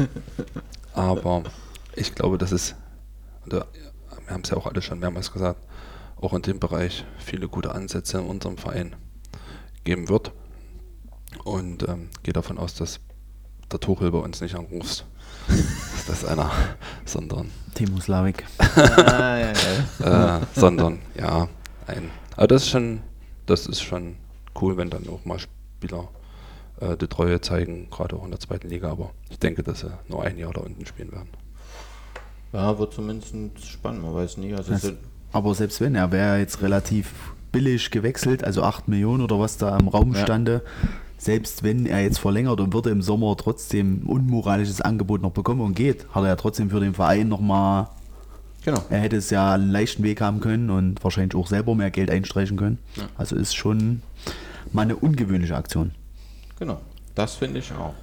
[0.93, 1.43] Aber
[1.95, 2.76] ich glaube, das ist
[3.50, 3.66] da,
[4.26, 5.66] wir haben es ja auch alle schon mehrmals gesagt,
[6.20, 8.95] auch in dem Bereich viele gute Ansätze in unserem Verein
[9.84, 10.32] geben wird.
[11.43, 13.00] und ähm, gehe davon aus, dass
[13.72, 15.06] der Tuchel bei uns nicht anrufst.
[16.08, 16.52] das einer,
[17.06, 18.45] sondern, Timo Slavik.
[18.58, 19.39] Ah,
[20.39, 21.48] äh, sondern ja,
[21.86, 22.10] ein.
[22.36, 23.02] Aber das ist schon,
[23.45, 24.16] das ist schon
[24.62, 26.10] cool, wenn dann auch mal Spieler
[26.80, 28.91] äh, die Treue zeigen, gerade auch in der zweiten Liga.
[28.91, 31.30] Aber ich denke, dass sie nur ein Jahr da unten spielen werden.
[32.54, 33.34] Ja, wird zumindest
[33.66, 34.54] spannend, man weiß nie.
[34.54, 34.93] Also Das,
[35.32, 37.12] aber selbst wenn, er wäre jetzt relativ
[37.52, 40.22] billig gewechselt, also 8 Millionen oder was da im Raum Ja.
[40.24, 40.62] stande.
[41.18, 45.62] Selbst wenn er jetzt verlängert und würde im Sommer trotzdem ein unmoralisches Angebot noch bekommen
[45.62, 47.88] und geht, hat er ja trotzdem für den Verein nochmal,
[48.64, 48.84] genau.
[48.89, 52.12] er hätte es ja einen leichten Weg haben können und wahrscheinlich auch selber mehr Geld
[52.12, 52.78] einstreichen können.
[52.95, 53.04] Ja.
[53.18, 54.04] Also ist schon
[54.72, 55.91] mal eine ungewöhnliche Aktion.
[56.60, 56.80] Genau,
[57.16, 57.93] das finde ich auch.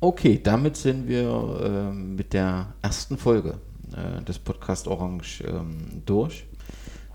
[0.00, 3.58] Okay, damit sind wir ähm, mit der ersten Folge
[3.92, 6.46] äh, des Podcast Orange ähm, durch.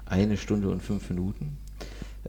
[0.05, 1.57] Eine Stunde und fünf Minuten.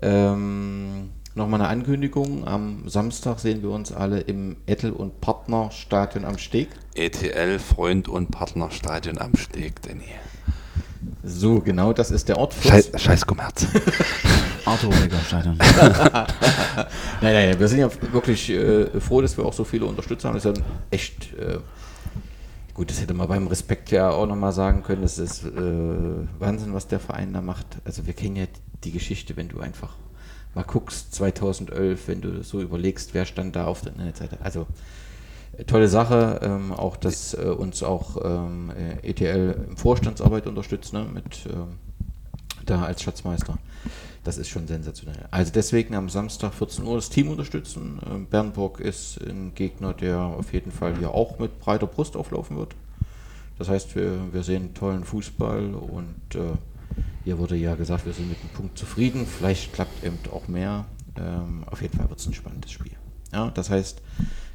[0.00, 2.46] Ähm, Nochmal eine Ankündigung.
[2.46, 6.68] Am Samstag sehen wir uns alle im Ettel- und Partnerstadion am Steg.
[6.94, 10.04] ETL, Freund und Partnerstadion am Steg, Danny.
[11.24, 12.54] So, genau, das ist der Ort.
[12.62, 13.66] Scheiß, Scheiß Kommerz.
[14.64, 15.56] Arthur Becker Stadion.
[17.20, 20.36] Nein, nein, wir sind ja wirklich äh, froh, dass wir auch so viele Unterstützer haben.
[20.36, 21.58] Das ist ja echt äh,
[22.74, 25.02] gut, das hätte man beim Respekt ja auch nochmal sagen können.
[25.02, 25.50] Das ist äh,
[26.38, 27.66] Wahnsinn, was der Verein da macht.
[27.84, 28.46] Also wir kennen ja
[28.84, 29.94] die Geschichte, wenn du einfach
[30.54, 34.38] mal guckst, 2011, wenn du so überlegst, wer stand da auf der Internetseite.
[34.42, 34.66] Also
[35.56, 40.92] äh, tolle Sache, ähm, auch dass äh, uns auch ähm, äh, ETL im Vorstandsarbeit unterstützt,
[40.92, 41.78] ne, mit ähm,
[42.64, 43.58] da als Schatzmeister.
[44.24, 45.26] Das ist schon sensationell.
[45.32, 48.00] Also deswegen am Samstag 14 Uhr das Team unterstützen.
[48.08, 52.56] Ähm, Bernburg ist ein Gegner, der auf jeden Fall hier auch mit breiter Brust auflaufen
[52.56, 52.74] wird.
[53.58, 56.56] Das heißt, wir, wir sehen tollen Fußball und äh,
[57.24, 59.26] hier wurde ja gesagt, wir sind mit dem Punkt zufrieden.
[59.26, 60.84] Vielleicht klappt eben auch mehr.
[61.16, 62.92] Ähm, auf jeden Fall wird es ein spannendes Spiel.
[63.32, 64.02] Ja, das heißt,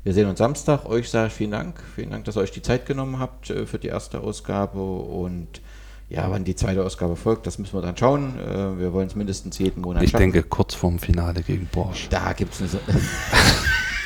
[0.04, 0.86] wir sehen uns Samstag.
[0.86, 1.82] Euch sage ich vielen Dank.
[1.96, 4.80] Vielen Dank, dass ihr euch die Zeit genommen habt äh, für die erste Ausgabe.
[4.80, 5.62] Und
[6.10, 8.40] ja, wann die zweite Ausgabe folgt, das müssen wir dann schauen.
[8.40, 10.32] Äh, wir wollen es mindestens jeden Monat Ich schaffen.
[10.32, 12.08] denke, kurz vorm Finale gegen Borsch.
[12.10, 12.80] Da gibt es eine, so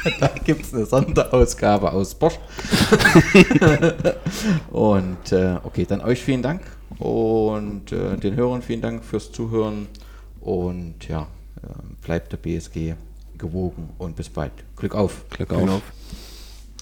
[0.20, 2.40] da gibt's eine Sonderausgabe aus Bosch.
[4.72, 6.62] und äh, okay, dann euch vielen Dank
[6.98, 9.88] und äh, den Hörern vielen Dank fürs Zuhören.
[10.40, 11.28] Und ja,
[11.62, 11.68] äh,
[12.04, 12.96] bleibt der BSG
[13.38, 14.54] gewogen und bis bald.
[14.76, 15.26] Glück auf.
[15.30, 15.70] Glück Glück auf.
[15.70, 15.82] auf.